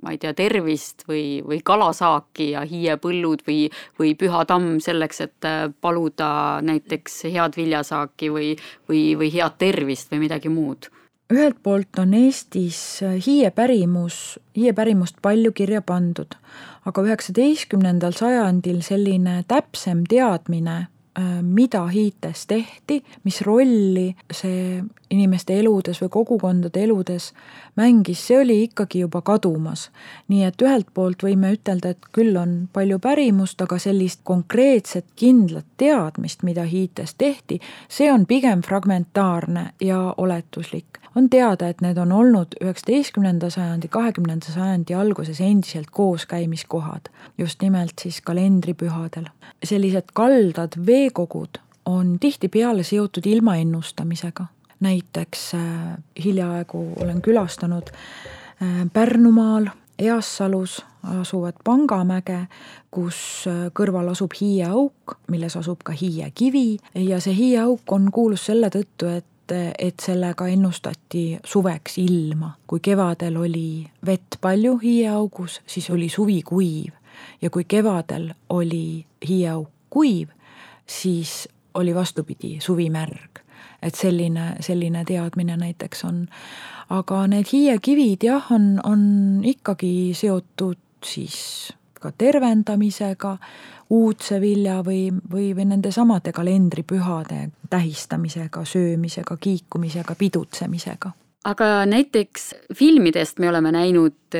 ma 0.05 0.13
ei 0.15 0.21
tea, 0.21 0.35
tervist 0.37 1.07
või, 1.09 1.41
või 1.47 1.61
kalasaaki 1.65 2.51
ja 2.53 2.65
hiiepõllud 2.69 3.45
või, 3.47 3.69
või 3.99 4.15
Püha 4.21 4.45
tamm 4.49 4.79
selleks, 4.85 5.23
et 5.25 5.49
äh, 5.49 5.67
paluda 5.81 6.61
näiteks 6.65 7.25
head 7.33 7.57
viljasaaki 7.57 8.31
või, 8.35 8.53
või, 8.91 9.07
või 9.19 9.33
head 9.35 9.57
tervist 9.59 10.13
või 10.13 10.27
midagi 10.27 10.53
muud. 10.53 10.91
Ühelt 11.33 11.57
poolt 11.65 11.99
on 11.99 12.13
Eestis 12.15 13.01
hiie 13.25 13.49
pärimus, 13.51 14.37
hiie 14.57 14.75
pärimust 14.77 15.23
palju 15.25 15.55
kirja 15.57 15.81
pandud, 15.83 16.37
aga 16.85 17.05
üheksateistkümnendal 17.09 18.13
sajandil 18.13 18.83
selline 18.85 19.41
täpsem 19.49 20.05
teadmine 20.05 20.83
mida 21.43 21.87
hiites 21.87 22.47
tehti, 22.47 23.05
mis 23.25 23.41
rolli 23.47 24.17
see 24.33 24.83
inimeste 25.11 25.55
eludes 25.61 26.01
või 26.03 26.11
kogukondade 26.11 26.83
eludes 26.83 27.29
mängis, 27.79 28.25
see 28.27 28.39
oli 28.41 28.57
ikkagi 28.65 29.05
juba 29.05 29.23
kadumas. 29.23 29.91
nii 30.29 30.43
et 30.45 30.63
ühelt 30.63 30.91
poolt 30.95 31.23
võime 31.23 31.53
ütelda, 31.55 31.95
et 31.95 32.11
küll 32.13 32.37
on 32.37 32.69
palju 32.73 32.99
pärimust, 32.99 33.63
aga 33.63 33.79
sellist 33.79 34.21
konkreetset 34.25 35.07
kindlat 35.17 35.67
teadmist, 35.77 36.43
mida 36.43 36.65
hiites 36.67 37.15
tehti, 37.15 37.61
see 37.89 38.11
on 38.13 38.27
pigem 38.27 38.63
fragmentaarne 38.63 39.71
ja 39.81 40.15
oletuslik 40.17 41.05
on 41.15 41.31
teada, 41.31 41.69
et 41.69 41.81
need 41.81 41.99
on 42.01 42.13
olnud 42.13 42.57
üheksateistkümnenda 42.63 43.51
sajandi, 43.51 43.89
kahekümnenda 43.89 44.51
sajandi 44.51 44.95
alguses 44.99 45.41
endiselt 45.41 45.91
kooskäimiskohad, 45.95 47.11
just 47.39 47.63
nimelt 47.63 48.03
siis 48.03 48.21
kalendripühadel. 48.21 49.29
sellised 49.65 50.11
kaldad, 50.13 50.75
veekogud 51.05 51.61
on 51.85 52.17
tihtipeale 52.21 52.83
seotud 52.83 53.27
ilma 53.27 53.57
ennustamisega. 53.57 54.47
näiteks 54.81 55.55
äh, 55.55 55.61
hiljaaegu 56.25 56.93
olen 57.01 57.23
külastanud 57.23 57.83
äh, 57.89 58.91
Pärnumaal 58.93 59.67
Eassalus 59.99 60.85
asuvat 61.21 61.55
Pangamäge, 61.65 62.47
kus 62.91 63.45
äh, 63.47 63.71
kõrval 63.81 64.11
asub 64.11 64.33
hiieauk, 64.41 65.19
milles 65.29 65.57
asub 65.57 65.85
ka 65.85 65.93
hiiekivi 65.93 66.79
ja 66.95 67.21
see 67.21 67.37
hiieauk 67.37 67.93
on 67.93 68.11
kuulus 68.13 68.47
selle 68.47 68.69
tõttu, 68.69 69.09
et 69.09 69.25
et, 69.79 70.01
sellega 70.01 70.47
ennustati 70.49 71.39
suveks 71.45 71.99
ilma. 71.99 72.55
kui 72.67 72.81
kevadel 72.81 73.37
oli 73.37 73.87
vett 74.07 74.41
palju 74.41 74.79
hiieaugus, 74.79 75.61
siis 75.67 75.91
oli 75.91 76.09
suvi 76.09 76.43
kuiv 76.43 76.93
ja 77.43 77.51
kui 77.51 77.65
kevadel 77.65 78.31
oli 78.49 79.05
hiieauk 79.29 79.69
kuiv, 79.95 80.29
siis 80.87 81.49
oli 81.75 81.95
vastupidi, 81.95 82.61
suvi 82.61 82.91
märg. 82.91 83.41
et 83.83 83.95
selline, 83.95 84.57
selline 84.61 85.05
teadmine 85.05 85.57
näiteks 85.57 86.05
on. 86.05 86.27
aga 86.91 87.27
need 87.27 87.49
hiiekivid 87.53 88.25
jah, 88.25 88.53
on, 88.53 88.81
on 88.85 89.41
ikkagi 89.45 90.13
seotud 90.15 90.79
siis 91.05 91.73
ka 92.01 92.13
tervendamisega, 92.13 93.37
uudsevilja 93.91 94.81
või, 94.85 95.13
või, 95.33 95.53
või 95.57 95.65
nendesamade 95.65 96.33
kalendripühade 96.33 97.51
tähistamisega, 97.71 98.65
söömisega, 98.65 99.37
kiikumisega, 99.37 100.15
pidutsemisega 100.15 101.13
aga 101.45 101.69
näiteks 101.87 102.55
filmidest 102.75 103.39
me 103.39 103.49
oleme 103.49 103.73
näinud, 103.75 104.37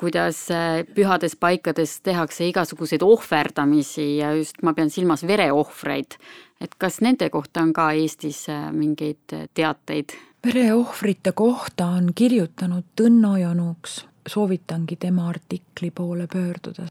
kuidas 0.00 0.46
pühades 0.94 1.36
paikades 1.40 1.98
tehakse 2.06 2.48
igasuguseid 2.48 3.02
ohverdamisi 3.02 4.16
ja 4.20 4.32
just 4.38 4.62
ma 4.62 4.74
pean 4.74 4.90
silmas 4.90 5.26
vereohvreid. 5.26 6.18
et 6.60 6.74
kas 6.78 7.00
nende 7.04 7.28
kohta 7.30 7.60
on 7.60 7.72
ka 7.72 7.90
Eestis 7.92 8.46
mingeid 8.72 9.36
teateid? 9.54 10.16
vereohvrite 10.46 11.32
kohta 11.32 11.86
on 11.98 12.12
kirjutanud 12.14 12.84
Tõnno 12.96 13.36
Januks, 13.40 14.04
soovitangi 14.26 14.96
tema 14.96 15.28
artikli 15.28 15.90
poole 15.90 16.26
pöörduda 16.26 16.86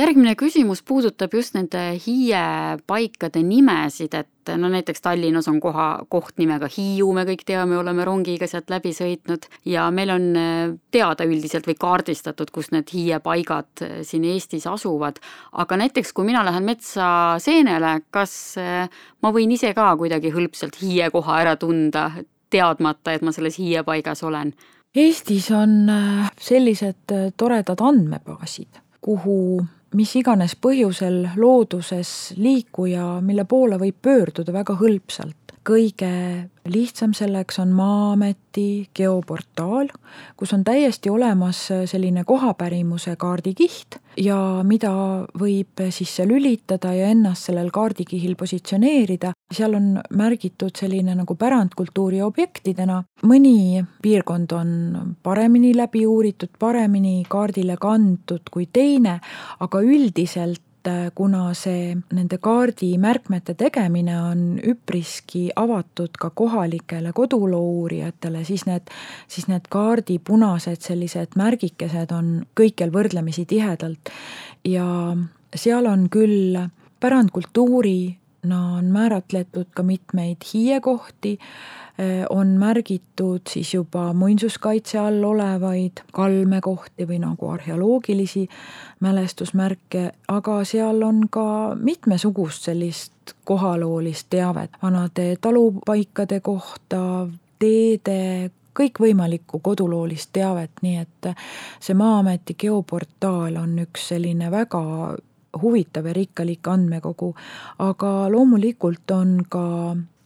järgmine 0.00 0.34
küsimus 0.38 0.80
puudutab 0.86 1.34
just 1.34 1.54
nende 1.56 1.80
hiiepaikade 2.00 3.42
nimesid, 3.44 4.14
et 4.16 4.52
no 4.58 4.70
näiteks 4.72 5.02
Tallinnas 5.04 5.48
on 5.50 5.60
koha, 5.60 5.88
koht 6.08 6.40
nimega 6.40 6.68
Hiiu, 6.70 7.10
me 7.14 7.24
kõik 7.28 7.44
teame, 7.46 7.76
oleme 7.78 8.04
rongiga 8.08 8.48
sealt 8.50 8.70
läbi 8.72 8.92
sõitnud 8.96 9.46
ja 9.68 9.86
meil 9.94 10.12
on 10.14 10.26
äh, 10.38 10.72
teada 10.94 11.26
üldiselt 11.28 11.68
või 11.68 11.76
kaardistatud, 11.80 12.52
kus 12.54 12.70
need 12.74 12.92
hiiepaigad 12.94 13.84
äh, 13.84 13.96
siin 14.06 14.24
Eestis 14.30 14.66
asuvad. 14.70 15.20
aga 15.52 15.80
näiteks, 15.84 16.12
kui 16.12 16.28
mina 16.28 16.44
lähen 16.46 16.66
metsa 16.66 17.38
seenele, 17.42 18.00
kas 18.10 18.34
äh, 18.60 19.02
ma 19.22 19.32
võin 19.34 19.52
ise 19.52 19.74
ka 19.76 19.92
kuidagi 20.00 20.32
hõlpsalt 20.34 20.80
hiie 20.82 21.10
koha 21.10 21.40
ära 21.44 21.56
tunda, 21.56 22.10
teadmata, 22.50 23.12
et 23.12 23.22
ma 23.22 23.32
selles 23.32 23.58
hiiepaigas 23.60 24.24
olen? 24.26 24.54
Eestis 24.96 25.50
on 25.54 25.84
sellised 26.40 27.12
toredad 27.38 27.78
andmebaasid, 27.86 28.80
kuhu 29.00 29.36
mis 29.96 30.12
iganes 30.16 30.54
põhjusel 30.62 31.22
looduses 31.40 32.34
liikuja, 32.38 33.18
mille 33.24 33.44
poole 33.48 33.78
võib 33.80 33.98
pöörduda 34.02 34.54
väga 34.54 34.76
hõlpsalt. 34.78 35.39
Kõige 35.66 36.10
lihtsam 36.70 37.12
selleks 37.16 37.58
on 37.60 37.72
Maa-ameti 37.76 38.88
geoportaal, 38.96 39.90
kus 40.36 40.52
on 40.56 40.64
täiesti 40.64 41.10
olemas 41.10 41.60
selline 41.90 42.24
kohapärimuse 42.24 43.16
kaardikiht 43.20 43.98
ja 44.20 44.36
mida 44.66 44.92
võib 45.38 45.82
sisse 45.94 46.26
lülitada 46.28 46.92
ja 46.96 47.10
ennast 47.12 47.50
sellel 47.50 47.70
kaardikihil 47.74 48.36
positsioneerida. 48.36 49.32
seal 49.52 49.74
on 49.74 50.00
märgitud 50.10 50.76
selline 50.76 51.14
nagu 51.14 51.34
pärandkultuuri 51.34 52.22
objektidena. 52.22 53.02
mõni 53.22 53.84
piirkond 54.02 54.52
on 54.52 55.16
paremini 55.22 55.74
läbi 55.76 56.06
uuritud, 56.06 56.50
paremini 56.58 57.24
kaardile 57.28 57.76
kantud 57.76 58.50
kui 58.50 58.66
teine, 58.72 59.20
aga 59.60 59.80
üldiselt 59.80 60.62
et 60.80 61.14
kuna 61.14 61.50
see 61.54 61.94
nende 62.14 62.38
kaardimärkmete 62.42 63.54
tegemine 63.58 64.16
on 64.20 64.42
üpriski 64.64 65.50
avatud 65.56 66.16
ka 66.20 66.30
kohalikele 66.30 67.12
koduloo 67.12 67.62
uurijatele, 67.82 68.44
siis 68.44 68.66
need, 68.66 68.88
siis 69.28 69.48
need 69.48 69.68
kaardi 69.68 70.18
punased 70.18 70.80
sellised 70.80 71.36
märgikesed 71.36 72.14
on 72.16 72.32
kõikjal 72.56 72.92
võrdlemisi 72.94 73.44
tihedalt. 73.50 74.12
Ja 74.64 74.86
seal 75.54 75.86
on 75.86 76.08
küll 76.12 76.56
pärandkultuurina 77.00 78.62
on 78.78 78.90
määratletud 78.94 79.72
ka 79.74 79.82
mitmeid 79.82 80.44
hiiekohti, 80.52 81.38
Äh, 81.38 81.79
on 82.30 82.46
märgitud 82.46 83.40
siis 83.48 83.74
juba 83.74 84.12
muinsuskaitse 84.14 84.98
all 84.98 85.24
olevaid 85.24 86.00
kalmekohti 86.12 87.06
või 87.08 87.18
nagu 87.20 87.48
arheoloogilisi 87.52 88.46
mälestusmärke, 89.00 90.06
aga 90.28 90.60
seal 90.64 91.02
on 91.02 91.26
ka 91.30 91.76
mitmesugust 91.76 92.70
sellist 92.70 93.34
kohaloolist 93.44 94.26
teavet. 94.30 94.70
Vanade 94.82 95.36
talupaikade 95.40 96.40
kohta, 96.40 97.26
teede, 97.58 98.50
kõikvõimalikku 98.80 99.60
koduloolist 99.62 100.30
teavet, 100.32 100.70
nii 100.82 101.00
et 101.02 101.32
see 101.80 101.96
Maa-ameti 101.98 102.54
geoportaal 102.58 103.58
on 103.60 103.78
üks 103.82 104.08
selline 104.12 104.50
väga 104.50 104.82
huvitav 105.62 106.06
ja 106.06 106.14
rikkalik 106.14 106.68
andmekogu, 106.68 107.34
aga 107.82 108.12
loomulikult 108.30 109.10
on 109.10 109.40
ka 109.48 109.64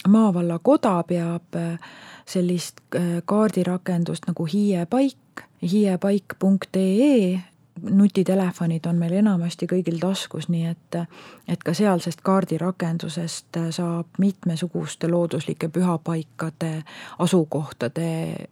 maavalla 0.08 0.58
koda 0.62 1.02
peab 1.08 1.56
äh, 1.56 1.78
sellist 2.26 2.80
äh, 2.96 3.22
kaardirakendust 3.24 4.26
nagu 4.26 4.46
Hiie 4.46 4.86
paik, 4.86 5.44
hiiepaik.ee, 5.62 7.40
nutitelefonid 7.90 8.86
on 8.86 8.96
meil 8.96 9.16
enamasti 9.18 9.66
kõigil 9.66 9.98
taskus, 10.00 10.48
nii 10.48 10.66
et, 10.70 10.98
et 11.48 11.64
ka 11.64 11.74
sealsest 11.74 12.22
kaardirakendusest 12.22 13.58
saab 13.74 14.20
mitmesuguste 14.22 15.10
looduslike 15.10 15.68
pühapaikade, 15.68 16.76
asukohtade 17.18 18.08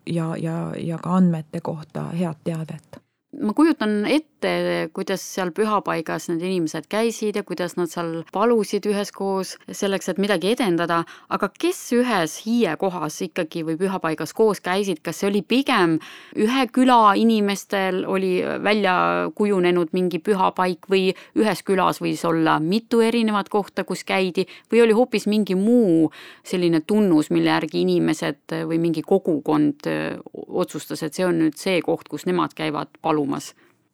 ja, 0.07 0.35
ja, 0.37 0.59
ja 0.77 0.99
ka 0.99 1.17
andmete 1.17 1.61
kohta 1.61 2.11
head 2.19 2.43
teadet 2.45 3.03
ma 3.41 3.55
kujutan 3.57 4.05
ette, 4.13 4.91
kuidas 4.93 5.23
seal 5.25 5.53
pühapaigas 5.57 6.27
need 6.29 6.43
inimesed 6.45 6.85
käisid 6.93 7.39
ja 7.39 7.43
kuidas 7.47 7.79
nad 7.79 7.89
seal 7.89 8.27
palusid 8.35 8.85
üheskoos 8.91 9.55
selleks, 9.73 10.11
et 10.13 10.21
midagi 10.21 10.51
edendada, 10.53 10.99
aga 11.33 11.49
kes 11.49 11.81
ühes 11.97 12.35
hiiekohas 12.45 13.17
ikkagi 13.25 13.63
või 13.65 13.79
pühapaigas 13.81 14.35
koos 14.37 14.61
käisid, 14.61 15.01
kas 15.01 15.23
see 15.23 15.31
oli 15.31 15.41
pigem 15.49 15.97
ühe 16.37 16.67
küla 16.75 17.15
inimestel 17.17 18.03
oli 18.05 18.35
välja 18.65 19.31
kujunenud 19.39 19.95
mingi 19.97 20.21
pühapaik 20.21 20.91
või 20.93 21.15
ühes 21.39 21.65
külas 21.65 22.03
võis 22.05 22.27
olla 22.29 22.59
mitu 22.61 23.01
erinevat 23.01 23.49
kohta, 23.49 23.87
kus 23.89 24.05
käidi? 24.05 24.45
Või 24.69 24.85
oli 24.85 24.99
hoopis 24.99 25.25
mingi 25.31 25.57
muu 25.57 26.11
selline 26.45 26.83
tunnus, 26.85 27.31
mille 27.33 27.55
järgi 27.55 27.81
inimesed 27.87 28.59
või 28.69 28.83
mingi 28.83 29.07
kogukond 29.07 29.89
otsustas, 30.35 31.07
et 31.07 31.17
see 31.17 31.25
on 31.25 31.41
nüüd 31.47 31.57
see 31.57 31.81
koht, 31.81 32.11
kus 32.13 32.29
nemad 32.29 32.53
käivad 32.59 32.93
palumas 33.01 33.22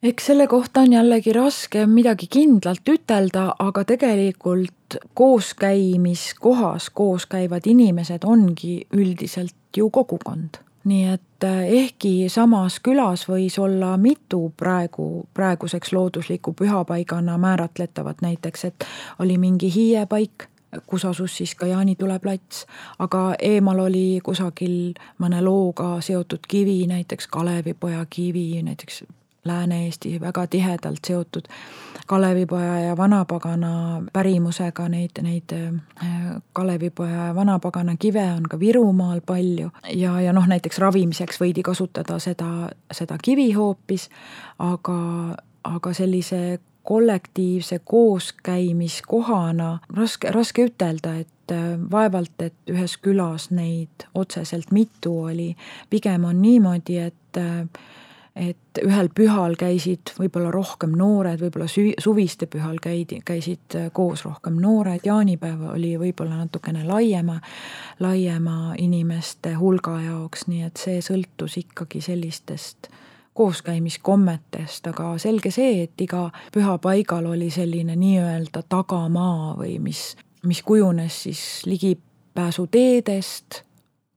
eks 0.03 0.27
selle 0.27 0.47
kohta 0.47 0.81
on 0.81 0.93
jällegi 0.93 1.33
raske 1.33 1.87
midagi 1.87 2.27
kindlalt 2.31 2.89
ütelda, 2.89 3.53
aga 3.59 3.85
tegelikult 3.85 4.99
kooskäimiskohas 5.15 6.91
koos 6.91 7.27
käivad 7.27 7.67
inimesed 7.67 8.25
ongi 8.25 8.87
üldiselt 8.93 9.77
ju 9.77 9.91
kogukond. 9.91 10.63
nii 10.85 11.09
et 11.13 11.45
eh, 11.45 11.83
ehkki 11.83 12.29
samas 12.33 12.79
külas 12.81 13.27
võis 13.29 13.59
olla 13.61 13.97
mitu 13.97 14.53
praegu, 14.57 15.27
praeguseks 15.35 15.93
loodusliku 15.93 16.53
pühapaigana 16.53 17.39
määratletavat, 17.39 18.23
näiteks 18.23 18.65
et 18.65 18.87
oli 19.19 19.39
mingi 19.39 19.75
hiiepaik, 19.75 20.47
kus 20.87 21.05
asus 21.05 21.37
siis 21.37 21.55
ka 21.55 21.67
Jaanitule 21.67 22.19
plats, 22.19 22.65
aga 22.99 23.35
eemal 23.39 23.79
oli 23.79 24.21
kusagil 24.25 24.95
mõne 25.19 25.43
looga 25.45 26.01
seotud 26.01 26.49
kivi, 26.49 26.87
näiteks 26.87 27.27
Kalevipoja 27.27 28.07
kivi, 28.11 28.63
näiteks 28.63 29.03
Lääne-Eesti 29.45 30.21
väga 30.21 30.47
tihedalt 30.47 31.05
seotud 31.07 31.49
Kalevipoja 32.07 32.79
ja 32.81 32.97
Vanapagana 32.97 34.03
pärimusega, 34.13 34.89
neid, 34.89 35.11
neid 35.23 35.53
äh, 35.53 36.37
Kalevipoja 36.53 37.27
ja 37.27 37.35
Vanapagana 37.35 37.97
kive 37.99 38.25
on 38.33 38.43
ka 38.43 38.61
Virumaal 38.61 39.21
palju. 39.27 39.71
Ja, 39.95 40.21
ja 40.21 40.33
noh, 40.33 40.47
näiteks 40.49 40.79
ravimiseks 40.79 41.41
võidi 41.41 41.63
kasutada 41.63 42.19
seda, 42.19 42.71
seda 42.93 43.19
kivi 43.23 43.53
hoopis, 43.53 44.09
aga, 44.59 44.97
aga 45.65 45.93
sellise 45.93 46.61
kollektiivse 46.89 47.79
kooskäimiskohana 47.85 49.79
raske, 49.97 50.31
raske 50.33 50.65
ütelda, 50.71 51.15
et 51.21 51.53
äh, 51.53 51.77
vaevalt, 51.91 52.41
et 52.41 52.73
ühes 52.73 52.97
külas 53.05 53.51
neid 53.53 54.09
otseselt 54.15 54.73
mitu 54.73 55.13
oli, 55.29 55.51
pigem 55.91 56.25
on 56.25 56.41
niimoodi, 56.43 56.97
et 57.11 57.37
äh, 57.37 57.69
et 58.39 58.81
ühel 58.85 59.09
pühal 59.15 59.57
käisid 59.59 60.13
võib-olla 60.19 60.51
rohkem 60.55 60.93
noored, 60.97 61.41
võib-olla 61.43 61.67
süvi, 61.71 61.95
suviste 62.01 62.47
pühal 62.51 62.79
käidi, 62.83 63.21
käisid 63.27 63.77
äh, 63.77 63.91
koos 63.93 64.25
rohkem 64.27 64.55
noored, 64.63 65.01
jaanipäev 65.07 65.61
oli 65.75 65.97
võib-olla 66.01 66.37
natukene 66.45 66.85
laiema, 66.87 67.41
laiema 68.01 68.75
inimeste 68.79 69.55
hulga 69.59 70.01
jaoks, 70.05 70.47
nii 70.49 70.63
et 70.69 70.77
see 70.79 71.03
sõltus 71.05 71.59
ikkagi 71.61 72.01
sellistest 72.05 72.89
kooskäimiskommetest, 73.39 74.87
aga 74.91 75.19
selge 75.23 75.51
see, 75.55 75.85
et 75.85 76.01
iga 76.03 76.31
pühapaigal 76.55 77.27
oli 77.31 77.51
selline 77.55 77.95
nii-öelda 77.99 78.63
tagamaa 78.67 79.55
või 79.61 79.79
mis, 79.83 80.17
mis 80.43 80.63
kujunes 80.67 81.23
siis 81.29 81.43
ligipääsuteedest 81.67 83.68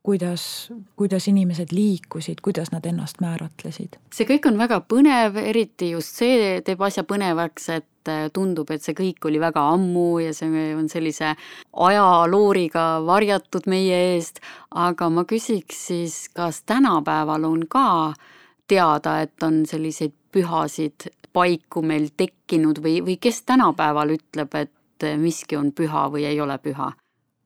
kuidas, 0.04 0.72
kuidas 0.96 1.28
inimesed 1.28 1.68
liikusid, 1.72 2.42
kuidas 2.42 2.72
nad 2.72 2.86
ennast 2.86 3.22
määratlesid. 3.22 3.98
see 4.14 4.26
kõik 4.26 4.48
on 4.50 4.58
väga 4.58 4.82
põnev, 4.82 5.38
eriti 5.38 5.92
just 5.92 6.18
see 6.22 6.62
teeb 6.66 6.82
asja 6.82 7.04
põnevaks, 7.08 7.70
et 7.70 8.10
äh, 8.10 8.28
tundub, 8.34 8.72
et 8.72 8.82
see 8.82 8.98
kõik 8.98 9.30
oli 9.30 9.40
väga 9.42 9.64
ammu 9.76 10.20
ja 10.26 10.34
see 10.34 10.66
on 10.76 10.90
sellise 10.90 11.36
ajalooriga 11.74 12.86
varjatud 13.06 13.70
meie 13.70 14.02
eest, 14.16 14.42
aga 14.72 15.10
ma 15.10 15.26
küsiks 15.30 15.86
siis, 15.92 16.18
kas 16.34 16.64
tänapäeval 16.66 17.46
on 17.46 17.68
ka 17.70 18.14
teada, 18.68 19.20
et 19.22 19.44
on 19.44 19.66
selliseid 19.70 20.16
pühasid 20.32 21.12
paiku 21.34 21.84
meil 21.86 22.10
tekkinud 22.18 22.82
või, 22.84 23.00
või 23.06 23.18
kes 23.22 23.44
tänapäeval 23.48 24.18
ütleb, 24.18 24.56
et 24.56 25.08
miski 25.18 25.58
on 25.58 25.72
püha 25.76 26.08
või 26.14 26.26
ei 26.30 26.42
ole 26.42 26.58
püha? 26.62 26.92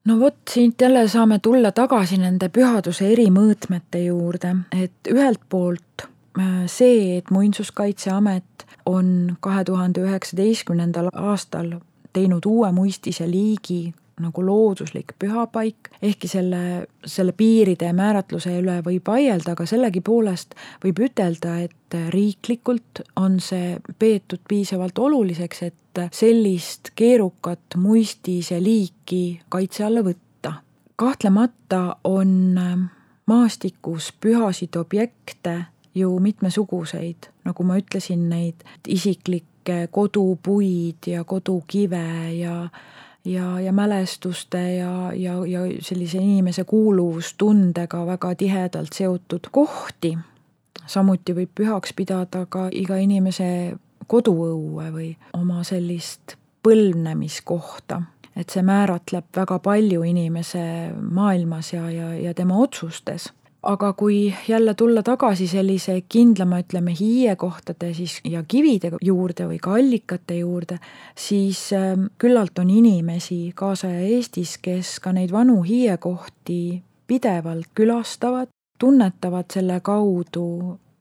No 0.06 0.20
vot, 0.20 0.38
siit 0.50 0.82
jälle 0.82 1.08
saame 1.08 1.40
tulla 1.40 1.72
tagasi 1.72 2.18
nende 2.22 2.50
pühaduse 2.50 3.08
eri 3.12 3.28
mõõtmete 3.34 4.06
juurde, 4.06 4.56
et 4.72 5.12
ühelt 5.12 5.42
poolt 5.50 6.06
äh, 6.40 6.66
see, 6.66 7.18
et 7.18 7.32
Muinsuskaitseamet 7.32 8.66
on 8.86 9.38
kahe 9.40 9.64
tuhande 9.64 10.06
üheksateistkümnendal 10.06 11.10
aastal 11.14 11.78
teinud 12.14 12.46
uue 12.46 12.72
muistise 12.72 13.28
liigi 13.30 13.94
nagu 14.22 14.46
looduslik 14.46 15.14
pühapaik, 15.20 15.90
ehkki 16.02 16.28
selle, 16.32 16.88
selle 17.06 17.34
piiride 17.36 17.92
määratluse 17.94 18.54
üle 18.62 18.80
võib 18.86 19.08
vaielda, 19.08 19.56
aga 19.56 19.66
sellegipoolest 19.68 20.56
võib 20.84 21.02
ütelda, 21.10 21.58
et 21.68 21.98
riiklikult 22.14 23.04
on 23.20 23.40
see 23.44 23.76
peetud 24.00 24.44
piisavalt 24.48 25.00
oluliseks, 25.00 25.64
et 25.68 26.04
sellist 26.16 26.92
keerukat 26.96 27.78
muistise 27.80 28.60
liiki 28.64 29.42
kaitse 29.50 29.84
alla 29.88 30.04
võtta. 30.06 30.54
kahtlemata 30.96 31.98
on 32.04 32.56
maastikus 33.28 34.14
pühasid 34.22 34.76
objekte 34.80 35.66
ju 35.96 36.20
mitmesuguseid, 36.20 37.32
nagu 37.46 37.64
ma 37.64 37.78
ütlesin, 37.80 38.30
neid 38.30 38.64
isiklikke 38.88 39.88
kodupuid 39.92 41.08
ja 41.08 41.24
kodukive 41.24 42.06
ja 42.36 42.70
ja, 43.26 43.60
ja 43.60 43.74
mälestuste 43.74 44.74
ja, 44.74 45.14
ja, 45.14 45.46
ja 45.46 45.60
sellise 45.82 46.18
inimese 46.18 46.64
kuuluvustundega 46.64 48.06
väga 48.06 48.36
tihedalt 48.36 48.94
seotud 48.94 49.50
kohti. 49.52 50.18
samuti 50.88 51.34
võib 51.34 51.50
pühaks 51.56 51.94
pidada 51.96 52.46
ka 52.46 52.68
iga 52.72 52.98
inimese 53.02 53.78
koduõue 54.08 54.92
või 54.94 55.16
oma 55.34 55.64
sellist 55.64 56.36
põlvnemiskohta, 56.64 58.02
et 58.36 58.50
see 58.50 58.62
määratleb 58.62 59.26
väga 59.36 59.60
palju 59.60 60.04
inimese 60.04 60.92
maailmas 61.02 61.74
ja, 61.74 61.90
ja, 61.90 62.14
ja 62.14 62.34
tema 62.34 62.58
otsustes 62.62 63.32
aga 63.66 63.94
kui 63.94 64.34
jälle 64.48 64.74
tulla 64.74 65.04
tagasi 65.04 65.48
sellise 65.48 65.98
kindlama, 66.10 66.60
ütleme, 66.62 66.94
hiiekohtade 67.00 67.94
siis 67.94 68.20
ja 68.24 68.44
kivide 68.48 68.92
juurde 69.02 69.48
või 69.50 69.60
ka 69.62 69.74
allikate 69.80 70.38
juurde, 70.38 70.78
siis 71.18 71.74
ähm, 71.74 72.08
küllalt 72.22 72.60
on 72.62 72.70
inimesi 72.70 73.52
kaasaja 73.56 74.00
Eestis, 74.06 74.58
kes 74.62 75.00
ka 75.00 75.14
neid 75.16 75.34
vanu 75.34 75.62
hiiekohti 75.66 76.60
pidevalt 77.08 77.72
külastavad, 77.74 78.54
tunnetavad 78.80 79.50
selle 79.54 79.80
kaudu 79.82 80.48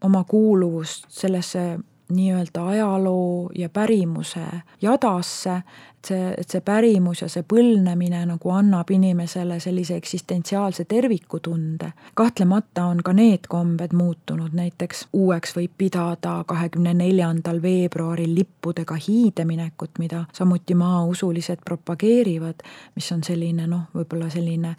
oma 0.05 0.25
kuuluvust 0.29 1.09
sellesse 1.09 1.79
nii-öelda 2.13 2.67
ajaloo 2.67 3.51
ja 3.55 3.69
pärimuse 3.69 4.41
jadasse, 4.83 5.57
et 5.57 6.09
see, 6.09 6.35
et 6.39 6.51
see 6.51 6.61
pärimus 6.61 7.23
ja 7.23 7.29
see 7.33 7.45
põlvnemine 7.49 8.21
nagu 8.29 8.51
annab 8.53 8.91
inimesele 8.91 9.57
sellise 9.61 9.97
eksistentsiaalse 9.97 10.85
tervikutunde. 10.85 11.93
kahtlemata 12.15 12.85
on 12.85 13.01
ka 13.03 13.13
need 13.13 13.49
kombed 13.49 13.97
muutunud, 13.97 14.53
näiteks 14.53 15.09
uueks 15.13 15.57
võib 15.57 15.73
pidada 15.79 16.45
kahekümne 16.47 16.95
neljandal 16.95 17.63
veebruaril 17.63 18.35
lippudega 18.35 18.95
hiideminekut, 19.09 19.99
mida 19.99 20.25
samuti 20.33 20.75
maausulised 20.75 21.65
propageerivad, 21.65 22.63
mis 22.95 23.13
on 23.13 23.25
selline 23.25 23.67
noh, 23.67 23.89
võib-olla 23.95 24.31
selline 24.31 24.77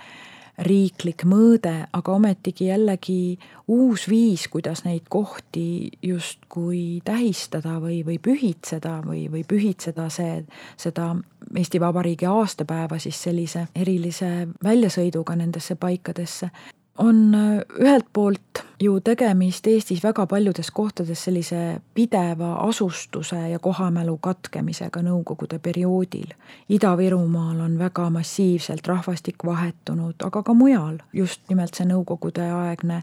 riiklik 0.57 1.25
mõõde, 1.27 1.73
aga 1.93 2.13
ometigi 2.15 2.69
jällegi 2.69 3.37
uus 3.67 4.05
viis, 4.09 4.47
kuidas 4.51 4.85
neid 4.85 5.09
kohti 5.09 5.91
justkui 6.03 7.01
tähistada 7.05 7.79
või, 7.83 8.01
või 8.07 8.17
pühitseda 8.23 9.01
või, 9.05 9.25
või 9.31 9.43
pühitseda 9.47 10.07
see, 10.13 10.45
seda 10.77 11.13
Eesti 11.55 11.79
Vabariigi 11.79 12.25
aastapäeva 12.25 12.99
siis 12.99 13.19
sellise 13.27 13.67
erilise 13.75 14.47
väljasõiduga 14.63 15.35
nendesse 15.35 15.75
paikadesse 15.75 16.49
on 16.97 17.35
äh, 17.35 17.59
ühelt 17.79 18.05
poolt 18.13 18.63
ju 18.79 18.99
tegemist 18.99 19.67
Eestis 19.67 20.03
väga 20.03 20.25
paljudes 20.27 20.71
kohtades 20.71 21.23
sellise 21.23 21.81
pideva 21.93 22.53
asustuse 22.53 23.49
ja 23.49 23.59
kohamälu 23.59 24.17
katkemisega 24.17 25.01
Nõukogude 25.01 25.59
perioodil. 25.59 26.31
Ida-Virumaal 26.69 27.59
on 27.59 27.77
väga 27.79 28.09
massiivselt 28.09 28.87
rahvastik 28.87 29.45
vahetunud, 29.45 30.15
aga 30.23 30.43
ka 30.43 30.53
mujal 30.53 30.97
just 31.13 31.41
nimelt 31.49 31.75
see 31.75 31.87
nõukogudeaegne 31.87 33.01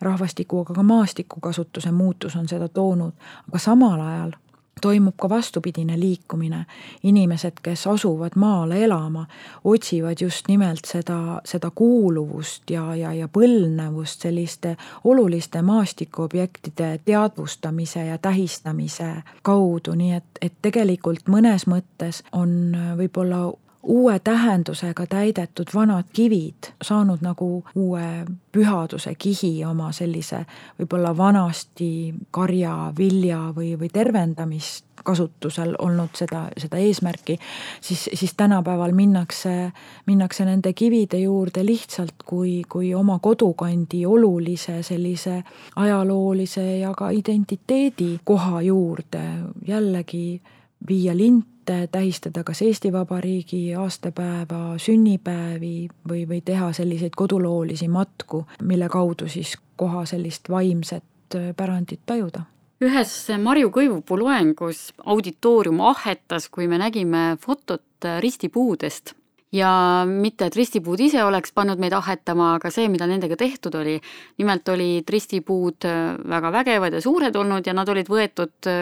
rahvastiku, 0.00 0.64
aga 0.64 0.74
ka 0.74 0.82
maastikukasutuse 0.82 1.90
muutus 1.90 2.36
on 2.36 2.48
seda 2.48 2.68
toonud, 2.68 3.14
aga 3.48 3.58
samal 3.58 4.00
ajal 4.00 4.38
toimub 4.80 5.14
ka 5.20 5.28
vastupidine 5.28 6.00
liikumine. 6.00 6.64
inimesed, 7.02 7.52
kes 7.62 7.86
asuvad 7.86 8.32
maale 8.36 8.84
elama, 8.84 9.26
otsivad 9.64 10.16
just 10.20 10.48
nimelt 10.48 10.84
seda, 10.84 11.40
seda 11.44 11.70
kuuluvust 11.70 12.70
ja, 12.70 12.94
ja, 12.94 13.12
ja 13.12 13.28
põlvnevust 13.28 14.20
selliste 14.22 14.76
oluliste 15.04 15.62
maastikuobjektide 15.62 17.00
teadvustamise 17.04 18.06
ja 18.06 18.18
tähistamise 18.18 19.14
kaudu, 19.42 19.94
nii 19.94 20.12
et, 20.12 20.24
et 20.40 20.52
tegelikult 20.62 21.28
mõnes 21.28 21.66
mõttes 21.66 22.22
on 22.32 22.76
võib-olla 22.96 23.52
uue 23.82 24.18
tähendusega 24.18 25.06
täidetud 25.06 25.66
vanad 25.74 26.04
kivid 26.12 26.72
saanud 26.82 27.18
nagu 27.24 27.64
uue 27.74 28.24
pühaduse 28.52 29.14
kihi 29.18 29.64
oma 29.64 29.92
sellise 29.92 30.44
võib-olla 30.78 31.16
vanasti 31.16 32.14
karja, 32.30 32.92
vilja 32.98 33.38
või, 33.56 33.78
või 33.80 33.88
tervendamist 33.92 34.84
kasutusel 35.04 35.74
olnud 35.78 36.12
seda, 36.14 36.42
seda 36.60 36.76
eesmärki, 36.76 37.38
siis, 37.80 38.08
siis 38.12 38.34
tänapäeval 38.36 38.92
minnakse, 38.92 39.72
minnakse 40.06 40.44
nende 40.44 40.72
kivide 40.76 41.18
juurde 41.22 41.64
lihtsalt 41.64 42.26
kui, 42.26 42.62
kui 42.68 42.94
oma 42.94 43.18
kodukandi 43.18 44.04
olulise 44.06 44.82
sellise 44.82 45.42
ajaloolise 45.76 46.66
ja 46.78 46.92
ka 46.96 47.10
identiteedi 47.10 48.18
koha 48.24 48.60
juurde. 48.62 49.24
Jällegi 49.66 50.42
viia 50.88 51.16
lint 51.16 51.46
ette 51.70 51.92
tähistada 51.92 52.44
kas 52.44 52.62
Eesti 52.62 52.92
Vabariigi 52.92 53.74
aastapäeva, 53.78 54.78
sünnipäevi 54.78 55.88
või, 56.08 56.24
või 56.28 56.40
teha 56.44 56.72
selliseid 56.72 57.14
koduloolisi 57.16 57.88
matku, 57.88 58.44
mille 58.62 58.88
kaudu 58.88 59.28
siis 59.28 59.56
koha 59.76 60.04
sellist 60.06 60.50
vaimset 60.50 61.38
pärandit 61.56 62.02
tajuda 62.06 62.42
ühes 62.80 63.12
Marju 63.38 63.68
Kõivupuu 63.70 64.16
loengus 64.22 64.88
auditoorium 65.04 65.82
ahhetas, 65.84 66.48
kui 66.48 66.66
me 66.66 66.78
nägime 66.80 67.36
fotot 67.40 68.08
ristipuudest 68.24 69.12
ja 69.52 69.70
mitte, 70.08 70.48
et 70.48 70.56
ristipuud 70.56 71.00
ise 71.04 71.20
oleks 71.24 71.52
pannud 71.52 71.78
meid 71.78 71.92
ahhetama, 71.92 72.54
aga 72.56 72.70
see, 72.72 72.88
mida 72.88 73.06
nendega 73.06 73.36
tehtud 73.36 73.74
oli. 73.76 74.00
nimelt 74.38 74.68
olid 74.68 75.08
ristipuud 75.08 75.86
väga 76.34 76.52
vägevad 76.52 76.96
ja 76.96 77.00
suured 77.04 77.36
olnud 77.36 77.66
ja 77.66 77.76
nad 77.76 77.88
olid 77.88 78.08
võetud 78.08 78.72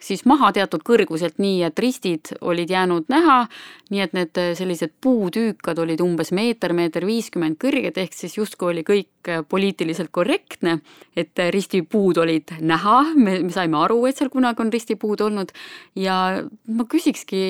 siis 0.00 0.24
maha 0.28 0.50
teatud 0.54 0.82
kõrguselt, 0.86 1.38
nii 1.42 1.62
et 1.66 1.78
ristid 1.82 2.32
olid 2.40 2.70
jäänud 2.70 3.08
näha, 3.10 3.38
nii 3.92 4.02
et 4.04 4.14
need 4.16 4.40
äh, 4.40 4.52
sellised 4.58 4.94
puutüükad 5.04 5.78
olid 5.82 6.02
umbes 6.04 6.32
meeter, 6.36 6.74
meeter 6.76 7.06
viiskümmend 7.08 7.58
kõrged, 7.62 7.98
ehk 8.00 8.16
siis 8.16 8.38
justkui 8.38 8.72
oli 8.72 8.84
kõik 8.86 9.30
äh, 9.30 9.42
poliitiliselt 9.48 10.12
korrektne, 10.14 10.78
et 11.16 11.38
äh, 11.38 11.50
ristipuud 11.54 12.20
olid 12.22 12.54
näha, 12.60 13.00
me, 13.16 13.38
me 13.48 13.54
saime 13.54 13.80
aru, 13.82 14.04
et 14.08 14.20
seal 14.20 14.32
kunagi 14.32 14.64
on 14.64 14.72
ristipuud 14.74 15.24
olnud 15.26 15.52
ja 15.98 16.18
ma 16.68 16.88
küsikski, 16.88 17.42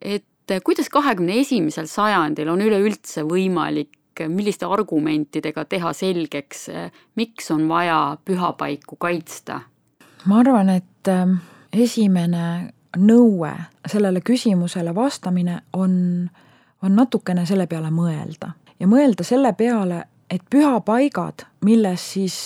et 0.00 0.58
kuidas 0.64 0.88
kahekümne 0.92 1.40
esimesel 1.42 1.88
sajandil 1.90 2.48
on 2.48 2.62
üleüldse 2.64 3.26
võimalik 3.28 3.92
milliste 4.18 4.66
argumentidega 4.66 5.62
teha 5.70 5.92
selgeks, 5.94 6.64
miks 7.14 7.52
on 7.54 7.68
vaja 7.70 8.00
pühapaiku 8.26 8.96
kaitsta? 8.98 9.60
Ma 10.24 10.38
arvan, 10.40 10.68
et 10.68 11.08
ähm, 11.08 11.38
esimene 11.72 12.72
nõue 12.96 13.52
sellele 13.86 14.20
küsimusele 14.20 14.94
vastamine 14.94 15.60
on, 15.72 16.30
on 16.82 16.96
natukene 16.96 17.46
selle 17.46 17.66
peale 17.66 17.90
mõelda. 17.94 18.52
Ja 18.80 18.86
mõelda 18.86 19.24
selle 19.26 19.52
peale, 19.58 20.04
et 20.30 20.42
pühapaigad, 20.50 21.46
milles 21.64 22.12
siis 22.12 22.38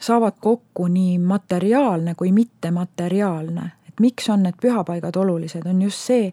saavad 0.00 0.36
kokku 0.40 0.88
nii 0.92 1.18
materiaalne 1.18 2.14
kui 2.14 2.32
mittemateriaalne, 2.32 3.70
et 3.88 4.00
miks 4.00 4.28
on 4.30 4.42
need 4.46 4.58
pühapaigad 4.62 5.16
olulised, 5.16 5.66
on 5.66 5.82
just 5.82 6.06
see, 6.10 6.32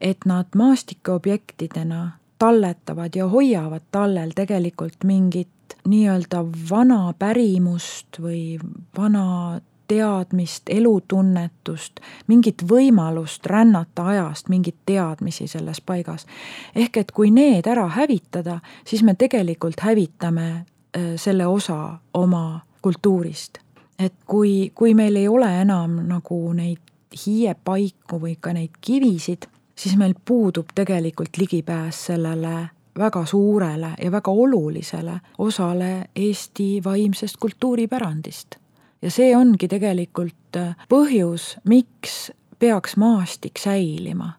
et 0.00 0.26
nad 0.26 0.46
maastikuobjektidena 0.56 2.10
talletavad 2.38 3.14
ja 3.14 3.28
hoiavad 3.28 3.84
tallel 3.92 4.32
tegelikult 4.34 5.04
mingit 5.04 5.76
nii-öelda 5.88 6.44
vana 6.70 7.12
pärimust 7.18 8.18
või 8.22 8.58
vana 8.96 9.60
teadmist, 9.92 10.70
elutunnetust, 10.72 12.00
mingit 12.26 12.64
võimalust 12.68 13.46
rännata 13.46 14.06
ajast, 14.14 14.48
mingeid 14.48 14.78
teadmisi 14.88 15.46
selles 15.50 15.80
paigas. 15.80 16.26
ehk 16.74 16.96
et 16.96 17.12
kui 17.12 17.30
need 17.30 17.66
ära 17.66 17.88
hävitada, 17.88 18.60
siis 18.84 19.02
me 19.02 19.14
tegelikult 19.14 19.80
hävitame 19.80 20.48
äh, 20.52 21.12
selle 21.16 21.46
osa 21.46 21.98
oma 22.14 22.60
kultuurist. 22.82 23.58
et 23.98 24.14
kui, 24.26 24.72
kui 24.74 24.94
meil 24.94 25.16
ei 25.16 25.28
ole 25.28 25.50
enam 25.60 26.00
nagu 26.08 26.52
neid 26.52 26.80
hiiepaiku 27.26 28.18
või 28.20 28.36
ka 28.40 28.52
neid 28.52 28.80
kivisid, 28.80 29.46
siis 29.76 29.96
meil 29.96 30.14
puudub 30.24 30.72
tegelikult 30.74 31.36
ligipääs 31.36 32.06
sellele 32.06 32.70
väga 32.98 33.26
suurele 33.26 33.92
ja 34.02 34.10
väga 34.12 34.30
olulisele 34.30 35.20
osale 35.38 35.92
Eesti 36.16 36.80
vaimsest 36.84 37.36
kultuuripärandist 37.36 38.61
ja 39.02 39.10
see 39.10 39.32
ongi 39.36 39.68
tegelikult 39.68 40.56
äh, 40.56 40.76
põhjus, 40.88 41.56
miks 41.68 42.30
peaks 42.58 42.96
maastik 42.96 43.58
säilima. 43.58 44.32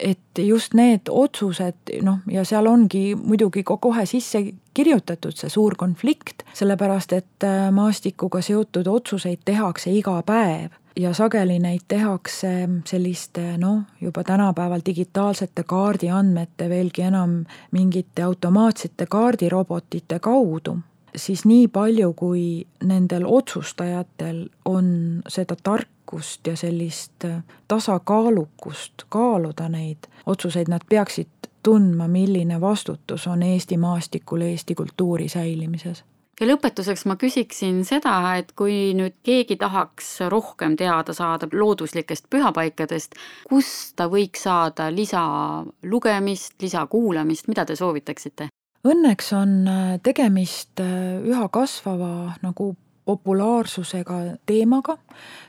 et 0.00 0.38
just 0.38 0.74
need 0.74 1.08
otsused, 1.08 1.88
noh, 2.04 2.18
ja 2.28 2.42
seal 2.44 2.66
ongi 2.68 3.14
muidugi 3.16 3.62
kohe 3.64 4.02
sisse 4.06 4.42
kirjutatud 4.76 5.32
see 5.32 5.48
suur 5.48 5.72
konflikt, 5.74 6.44
sellepärast 6.52 7.12
et 7.16 7.44
äh, 7.44 7.70
maastikuga 7.72 8.42
seotud 8.44 8.86
otsuseid 8.86 9.40
tehakse 9.44 9.94
iga 9.96 10.18
päev 10.26 10.76
ja 10.96 11.14
sageli 11.14 11.58
neid 11.58 11.86
tehakse 11.88 12.68
selliste 12.84 13.56
noh, 13.58 13.82
juba 14.00 14.24
tänapäeval 14.24 14.84
digitaalsete 14.86 15.64
kaardiandmete, 15.64 16.68
veelgi 16.68 17.08
enam 17.08 17.38
mingite 17.72 18.22
automaatsete 18.22 19.06
kaardirobotite 19.06 20.18
kaudu 20.18 20.76
siis 21.16 21.44
nii 21.44 21.68
palju, 21.68 22.12
kui 22.12 22.66
nendel 22.84 23.24
otsustajatel 23.26 24.48
on 24.64 24.88
seda 25.28 25.56
tarkust 25.62 26.46
ja 26.46 26.56
sellist 26.56 27.24
tasakaalukust 27.68 29.06
kaaluda 29.08 29.68
neid 29.68 30.10
otsuseid, 30.26 30.68
nad 30.68 30.84
peaksid 30.88 31.50
tundma, 31.62 32.08
milline 32.08 32.60
vastutus 32.60 33.26
on 33.26 33.42
Eesti 33.42 33.76
maastikul 33.76 34.40
Eesti 34.40 34.74
kultuuri 34.74 35.28
säilimises 35.28 36.04
ja 36.40 36.46
lõpetuseks 36.50 37.06
ma 37.08 37.16
küsiksin 37.20 37.80
seda, 37.88 38.16
et 38.40 38.52
kui 38.58 38.92
nüüd 38.96 39.16
keegi 39.26 39.56
tahaks 39.60 40.10
rohkem 40.32 40.76
teada 40.76 41.14
saada 41.16 41.48
looduslikest 41.52 42.28
pühapaikadest, 42.32 43.16
kust 43.48 43.94
ta 43.96 44.10
võiks 44.12 44.44
saada 44.44 44.90
lisalugemist, 44.92 46.58
lisakuulamist, 46.62 47.48
mida 47.48 47.64
te 47.64 47.76
soovitaksite? 47.76 48.50
Õnneks 48.86 49.32
on 49.34 49.54
äh, 49.66 49.94
tegemist 50.04 50.78
äh, 50.82 51.18
üha 51.26 51.48
kasvava 51.50 52.36
nagu 52.42 52.74
populaarsusega 53.06 54.16
teemaga, 54.46 54.96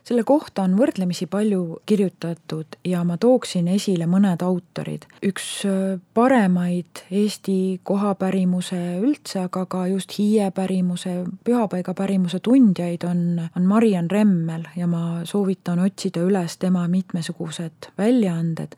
selle 0.06 0.22
kohta 0.28 0.62
on 0.68 0.76
võrdlemisi 0.78 1.26
palju 1.30 1.80
kirjutatud 1.90 2.78
ja 2.86 3.02
ma 3.06 3.18
tooksin 3.18 3.68
esile 3.74 4.06
mõned 4.10 4.44
autorid. 4.46 5.08
üks 5.26 5.48
äh, 5.66 5.98
paremaid 6.14 7.04
Eesti 7.10 7.80
kohapärimuse 7.84 8.82
üldse, 9.02 9.48
aga 9.48 9.66
ka 9.66 9.88
just 9.90 10.18
hiiepärimuse, 10.20 11.16
pühapaigapärimuse 11.44 12.40
tundjaid 12.46 13.06
on, 13.10 13.42
on 13.56 13.66
Mariann 13.66 14.10
Remmel 14.12 14.70
ja 14.76 14.88
ma 14.88 15.22
soovitan 15.26 15.82
otsida 15.86 16.26
üles 16.26 16.58
tema 16.62 16.88
mitmesugused 16.88 17.92
väljaanded 17.98 18.78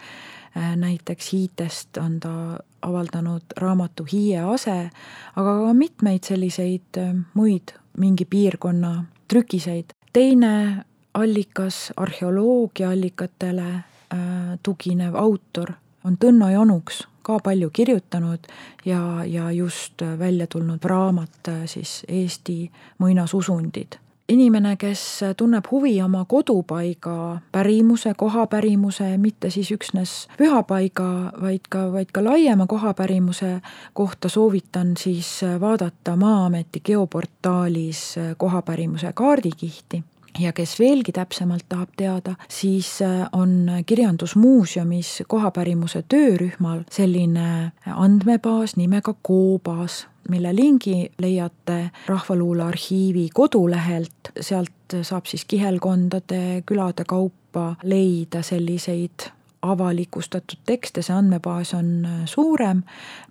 näiteks 0.56 1.34
hiitest 1.34 1.98
on 1.98 2.20
ta 2.20 2.60
avaldanud 2.82 3.42
raamatu 3.58 4.06
Hiie 4.12 4.42
ase, 4.42 4.90
aga 5.36 5.56
ka 5.66 5.74
mitmeid 5.74 6.24
selliseid 6.24 6.98
äh, 6.98 7.16
muid 7.34 7.76
mingi 7.98 8.26
piirkonna 8.26 9.04
trükiseid. 9.28 9.94
teine 10.14 10.86
allikas, 11.14 11.94
arheoloogia 11.98 12.90
allikatele 12.90 13.70
äh, 13.70 14.60
tuginev 14.64 15.16
autor 15.16 15.72
on 16.04 16.18
Tõnno 16.18 16.50
Jonuks, 16.50 17.08
ka 17.22 17.40
palju 17.44 17.70
kirjutanud 17.70 18.48
ja, 18.86 19.26
ja 19.26 19.52
just 19.52 20.02
välja 20.20 20.48
tulnud 20.48 20.84
raamat 20.84 21.52
siis 21.66 22.06
Eesti 22.08 22.72
muinasusundid 22.98 24.00
inimene, 24.30 24.76
kes 24.78 25.02
tunneb 25.38 25.66
huvi 25.72 26.02
oma 26.02 26.26
kodupaiga 26.26 27.40
pärimuse, 27.52 28.14
kohapärimuse, 28.18 29.18
mitte 29.18 29.50
siis 29.50 29.72
üksnes 29.72 30.14
pühapaiga, 30.38 31.10
vaid 31.42 31.66
ka, 31.70 31.88
vaid 31.94 32.14
ka 32.14 32.24
laiema 32.24 32.68
kohapärimuse 32.68 33.60
kohta 33.94 34.30
soovitan 34.30 34.94
siis 34.98 35.42
vaadata 35.60 36.16
Maa-ameti 36.16 36.82
geoportaalis 36.86 38.16
kohapärimuse 38.38 39.14
kaardikihti 39.14 40.04
ja 40.40 40.54
kes 40.54 40.78
veelgi 40.80 41.12
täpsemalt 41.12 41.66
tahab 41.70 41.90
teada, 41.98 42.36
siis 42.48 43.00
on 43.32 43.72
Kirjandusmuuseumis 43.86 45.24
kohapärimuse 45.28 46.04
töörühmal 46.10 46.84
selline 46.92 47.72
andmebaas 47.86 48.76
nimega 48.76 49.14
Koobaas, 49.22 50.08
mille 50.30 50.56
lingi 50.56 51.12
leiate 51.18 51.90
Rahvaluule 52.08 52.64
arhiivi 52.64 53.30
kodulehelt, 53.34 54.34
sealt 54.42 55.00
saab 55.02 55.26
siis 55.26 55.46
kihelkondade, 55.46 56.64
külade 56.66 57.06
kaupa 57.08 57.76
leida 57.84 58.42
selliseid 58.42 59.30
avalikustatud 59.62 60.60
tekste, 60.66 61.02
see 61.02 61.16
andmebaas 61.16 61.74
on 61.74 62.08
suurem 62.26 62.84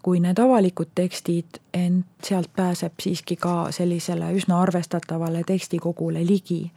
kui 0.02 0.20
need 0.20 0.38
avalikud 0.38 0.90
tekstid, 0.94 1.60
ent 1.74 2.06
sealt 2.24 2.50
pääseb 2.56 3.00
siiski 3.00 3.36
ka 3.36 3.72
sellisele 3.72 4.30
üsna 4.36 4.60
arvestatavale 4.60 5.42
tekstikogule 5.46 6.26
ligi. 6.26 6.70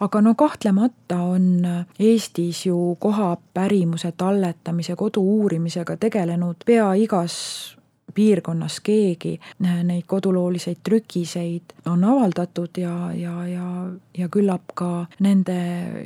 aga 0.00 0.20
no 0.20 0.34
kahtlemata 0.34 1.16
on 1.16 1.66
Eestis 1.98 2.66
ju 2.66 2.96
kohapärimuse 3.00 4.12
talletamise, 4.12 4.96
kodu 4.96 5.22
uurimisega 5.22 5.96
tegelenud 5.96 6.56
pea 6.66 6.92
igas 6.94 7.76
piirkonnas 8.14 8.80
keegi, 8.80 9.40
neid 9.58 10.04
kodulooliseid 10.06 10.76
trükiseid 10.82 11.74
on 11.86 12.04
avaldatud 12.04 12.78
ja, 12.78 13.12
ja, 13.12 13.46
ja, 13.46 13.66
ja 14.18 14.28
küllap 14.28 14.72
ka 14.74 15.06
nende 15.20 15.58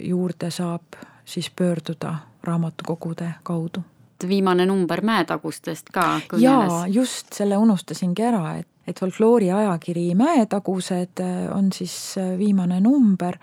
juurde 0.02 0.50
saab 0.50 0.98
siis 1.24 1.50
pöörduda 1.50 2.29
raamatukogude 2.44 3.34
kaudu. 3.42 3.82
viimane 4.28 4.66
number 4.66 5.00
Mäetagustest 5.00 5.90
ka 5.92 6.20
kõneles. 6.28 6.42
jaa, 6.42 6.86
just, 6.86 7.32
selle 7.32 7.56
unustasingi 7.56 8.22
ära, 8.22 8.56
et, 8.58 8.68
et 8.86 8.98
folkloori 9.00 9.50
ajakiri 9.50 10.14
Mäetagused 10.14 11.22
on 11.54 11.72
siis 11.72 12.14
viimane 12.38 12.80
number, 12.80 13.38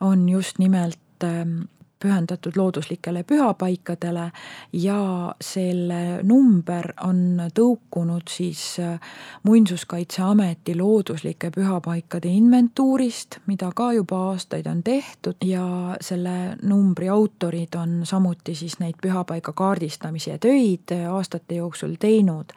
on 0.00 0.28
just 0.28 0.58
nimelt 0.58 1.24
ähm, 1.24 1.62
pühendatud 2.02 2.56
looduslikele 2.56 3.22
pühapaikadele 3.22 4.30
ja 4.72 5.34
selle 5.40 6.22
number 6.22 6.92
on 7.04 7.42
tõukunud 7.54 8.30
siis 8.30 8.78
äh, 8.80 9.00
Muinsuskaitseameti 9.42 10.76
looduslike 10.78 11.50
pühapaikade 11.54 12.28
inventuurist, 12.28 13.38
mida 13.46 13.70
ka 13.74 13.92
juba 13.92 14.20
aastaid 14.30 14.66
on 14.66 14.82
tehtud 14.82 15.42
ja 15.44 15.96
selle 16.00 16.56
numbri 16.62 17.08
autorid 17.08 17.74
on 17.78 18.00
samuti 18.04 18.54
siis 18.54 18.78
neid 18.78 19.00
pühapaika 19.02 19.52
kaardistamise 19.52 20.38
töid 20.38 20.94
aastate 21.10 21.58
jooksul 21.58 21.96
teinud. 22.00 22.54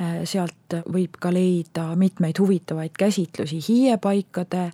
Äh, 0.00 0.22
sealt 0.24 0.78
võib 0.92 1.18
ka 1.20 1.30
leida 1.32 1.90
mitmeid 1.96 2.38
huvitavaid 2.38 2.94
käsitlusi 2.98 3.60
hiiepaikade 3.68 4.70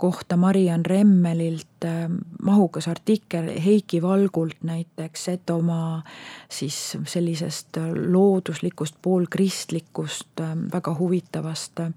kohta 0.00 0.36
Mariann 0.36 0.86
Remmelilt 0.86 1.84
ähm, 1.84 2.14
mahukas 2.42 2.88
artikkel 2.88 3.49
Heiki 3.64 4.02
Valgult 4.02 4.56
näiteks 4.62 5.24
Setomaa 5.24 6.02
siis 6.48 6.96
sellisest 7.06 7.76
looduslikust, 8.06 8.94
poolkristlikust, 9.02 10.40
ähm, 10.40 10.66
väga 10.72 10.96
huvitavast 10.98 11.80
äh, 11.80 11.92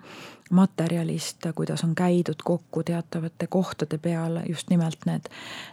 materjalist, 0.52 1.38
kuidas 1.56 1.84
on 1.84 1.96
käidud 1.96 2.44
kokku 2.44 2.84
teatavate 2.84 3.48
kohtade 3.48 3.98
peal 3.98 4.40
just 4.50 4.70
nimelt 4.70 5.06
need, 5.06 5.30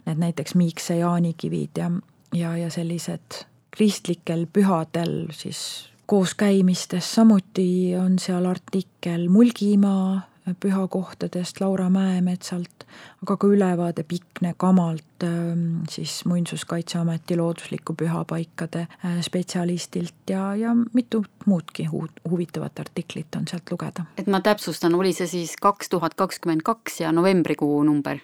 need 0.06 0.18
näiteks 0.18 0.54
Miikse 0.54 0.96
jaanikivid 0.96 1.78
ja, 1.78 1.90
ja, 2.34 2.56
ja 2.56 2.70
sellised 2.70 3.44
kristlikel 3.70 4.46
pühadel 4.52 5.26
siis 5.32 5.90
kooskäimistest, 6.06 7.14
samuti 7.14 7.96
on 7.96 8.18
seal 8.18 8.44
artikkel 8.44 9.28
Mulgimaa 9.28 10.29
pühakohtadest 10.60 11.60
Laura 11.60 11.88
Mäemetsalt, 11.90 12.86
aga 13.22 13.36
ka 13.36 13.46
ülevaade 13.46 14.02
Pikne 14.02 14.54
Kamalt, 14.56 15.24
ähm, 15.24 15.82
siis 15.90 16.24
Muinsuskaitseameti 16.24 17.36
loodusliku 17.36 17.94
pühapaikade 17.94 18.86
äh, 19.04 19.20
spetsialistilt 19.20 20.30
ja, 20.30 20.54
ja 20.56 20.74
mitu 20.92 21.24
muudki 21.46 21.86
hu-, 21.92 22.08
huvitavat 22.30 22.80
artiklit 22.80 23.36
on 23.36 23.48
sealt 23.48 23.70
lugeda. 23.70 24.04
et 24.18 24.26
ma 24.26 24.40
täpsustan, 24.40 24.94
oli 24.94 25.12
see 25.12 25.26
siis 25.26 25.56
kaks 25.60 25.88
tuhat 25.88 26.14
kakskümmend 26.14 26.64
kaks 26.64 27.00
ja 27.00 27.12
novembrikuu 27.12 27.82
number? 27.82 28.18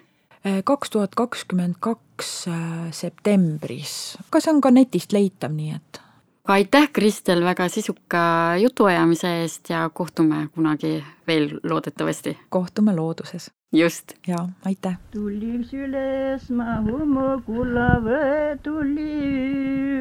Äh, 0.45 0.63
kaks 0.63 0.89
tuhat 0.89 1.15
kakskümmend 1.15 1.79
kaks 1.79 2.47
äh, 2.47 2.91
septembris, 2.91 4.17
aga 4.27 4.41
see 4.41 4.53
on 4.53 4.61
ka 4.61 4.71
netist 4.71 5.15
leitav, 5.15 5.55
nii 5.55 5.75
et 5.75 6.01
aitäh, 6.47 6.89
Kristel, 6.93 7.43
väga 7.43 7.67
sisuka 7.69 8.55
jutuajamise 8.61 9.41
eest 9.41 9.69
ja 9.69 9.89
kohtume 9.93 10.47
kunagi 10.55 11.03
veel 11.27 11.59
loodetavasti. 11.63 12.37
kohtume 12.49 12.95
looduses. 12.95 13.51
just. 13.73 14.13
jaa, 14.27 14.49
aitäh. 14.65 14.97
tuliks 15.11 15.73
üles 15.73 16.49
ma 16.49 16.79
Umukulave, 16.79 18.57
tuli 18.63 19.13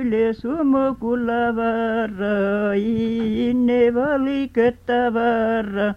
üles 0.00 0.44
Umukulavara, 0.44 2.74
inne 2.78 3.94
valikõtta 3.94 5.14
varra, 5.14 5.94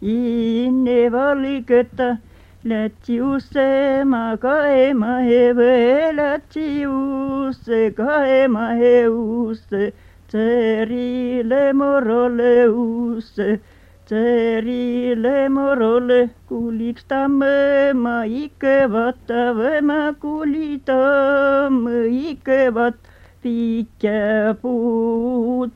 inne 0.00 1.12
valikõtta 1.12 2.16
Lätsiusse 2.62 4.04
ma 4.04 4.36
kaema 4.36 5.24
heve, 5.24 6.12
lätsiusse 6.12 7.90
kaema 7.96 8.76
heusse, 8.76 9.94
tserile 10.28 11.72
morole 11.72 12.68
usse, 12.68 13.60
tserile 14.04 15.48
morole, 15.48 16.28
kuuliks 16.48 17.04
tamme 17.08 17.96
ikka 18.28 18.92
vaata 18.92 19.56
või 19.56 19.80
ma 19.80 20.12
kuuli 20.20 20.82
tamme 20.84 22.12
ikka 22.12 22.68
vaat, 22.76 23.00
piikja 23.40 24.52
puud 24.60 25.72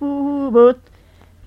puhuvat, 0.00 0.95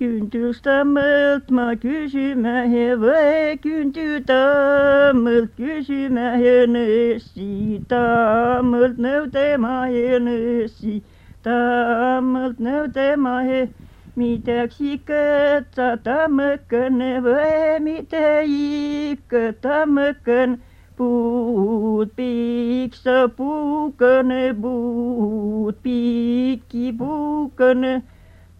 piikja 0.00 0.30
puud 0.30 0.30
puhuvat 0.30 0.30
Küntüstammelt 0.30 1.50
ma 1.50 1.76
küsymähe 1.76 2.96
või 2.96 3.58
küntütammelt 3.60 5.52
küsymähe 5.56 6.66
nõssi, 6.66 7.82
tammelt 7.88 8.96
nõudemahe 8.96 10.18
nõssi, 10.18 11.02
tammelt 11.42 12.58
nõudemahe 12.58 13.68
midagi 14.16 14.92
ikka 14.94 15.64
ta 15.74 15.96
tammõkene 15.96 17.20
või 17.20 17.80
mitte 17.84 18.44
ikka 18.48 19.52
tammõkene 19.60 20.58
puud 20.96 22.08
piksa 22.16 23.28
puukene, 23.36 24.54
puud 24.54 25.76
pikki 25.82 26.92
puukene 26.96 28.02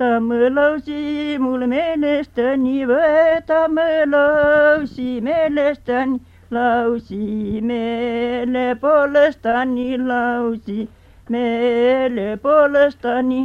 Võtame 0.01 0.46
lausi 0.48 1.36
mul 1.36 1.66
meelestani, 1.68 2.86
võtame 2.88 4.07
lausi 4.09 5.18
meelestani, 5.20 6.16
lausi 6.57 7.61
meele 7.61 8.62
poolestani, 8.80 9.98
lausi 10.01 10.86
meele 11.28 12.38
poolestani. 12.40 13.42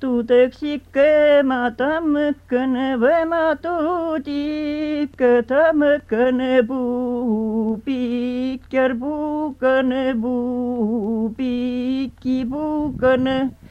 Tuudeks 0.00 0.62
ikka 0.72 1.04
ma 1.50 1.58
tammõkene 1.76 2.86
või 3.02 3.18
ma 3.34 3.42
tuud 3.66 4.30
ikka 4.36 5.34
tammõkene 5.52 6.62
puu, 6.70 7.76
pikker 7.84 8.96
puukene 9.04 10.16
puu, 10.24 11.28
pikki 11.36 12.38
puukene 12.48 13.36
võeta 13.42 13.63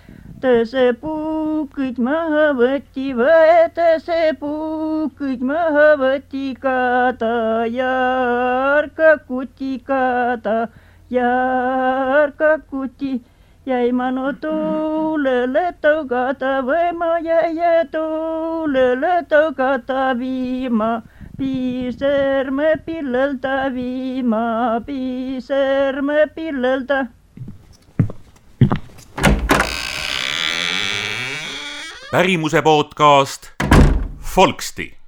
see 0.43 0.93
puu 1.01 1.67
kõik 1.75 1.99
maha 2.05 2.45
võti, 2.59 3.13
võeta 3.15 3.99
see 4.03 4.33
puu 4.39 5.09
kõik 5.19 5.41
maha 5.49 5.85
võti, 6.01 6.53
kada 6.65 7.63
järka 7.75 9.11
kuti, 9.27 9.79
kada 9.87 10.67
järka 11.09 12.57
kuti. 12.69 13.21
jäi 13.65 13.91
ma 13.95 14.09
no 14.11 14.33
tuulele 14.43 15.65
tõugata 15.81 16.59
või 16.67 16.91
ma 16.99 17.11
jäi 17.23 17.87
tuulele 17.91 19.13
tõugata 19.31 20.11
viima 20.19 20.91
piiserme 21.37 22.75
pillelda 22.85 23.69
viima, 23.73 24.45
piiserme 24.85 26.27
pillelda 26.35 27.05
pärimuse 32.13 32.61
podcast 32.61 33.41
Folksti 34.19 35.02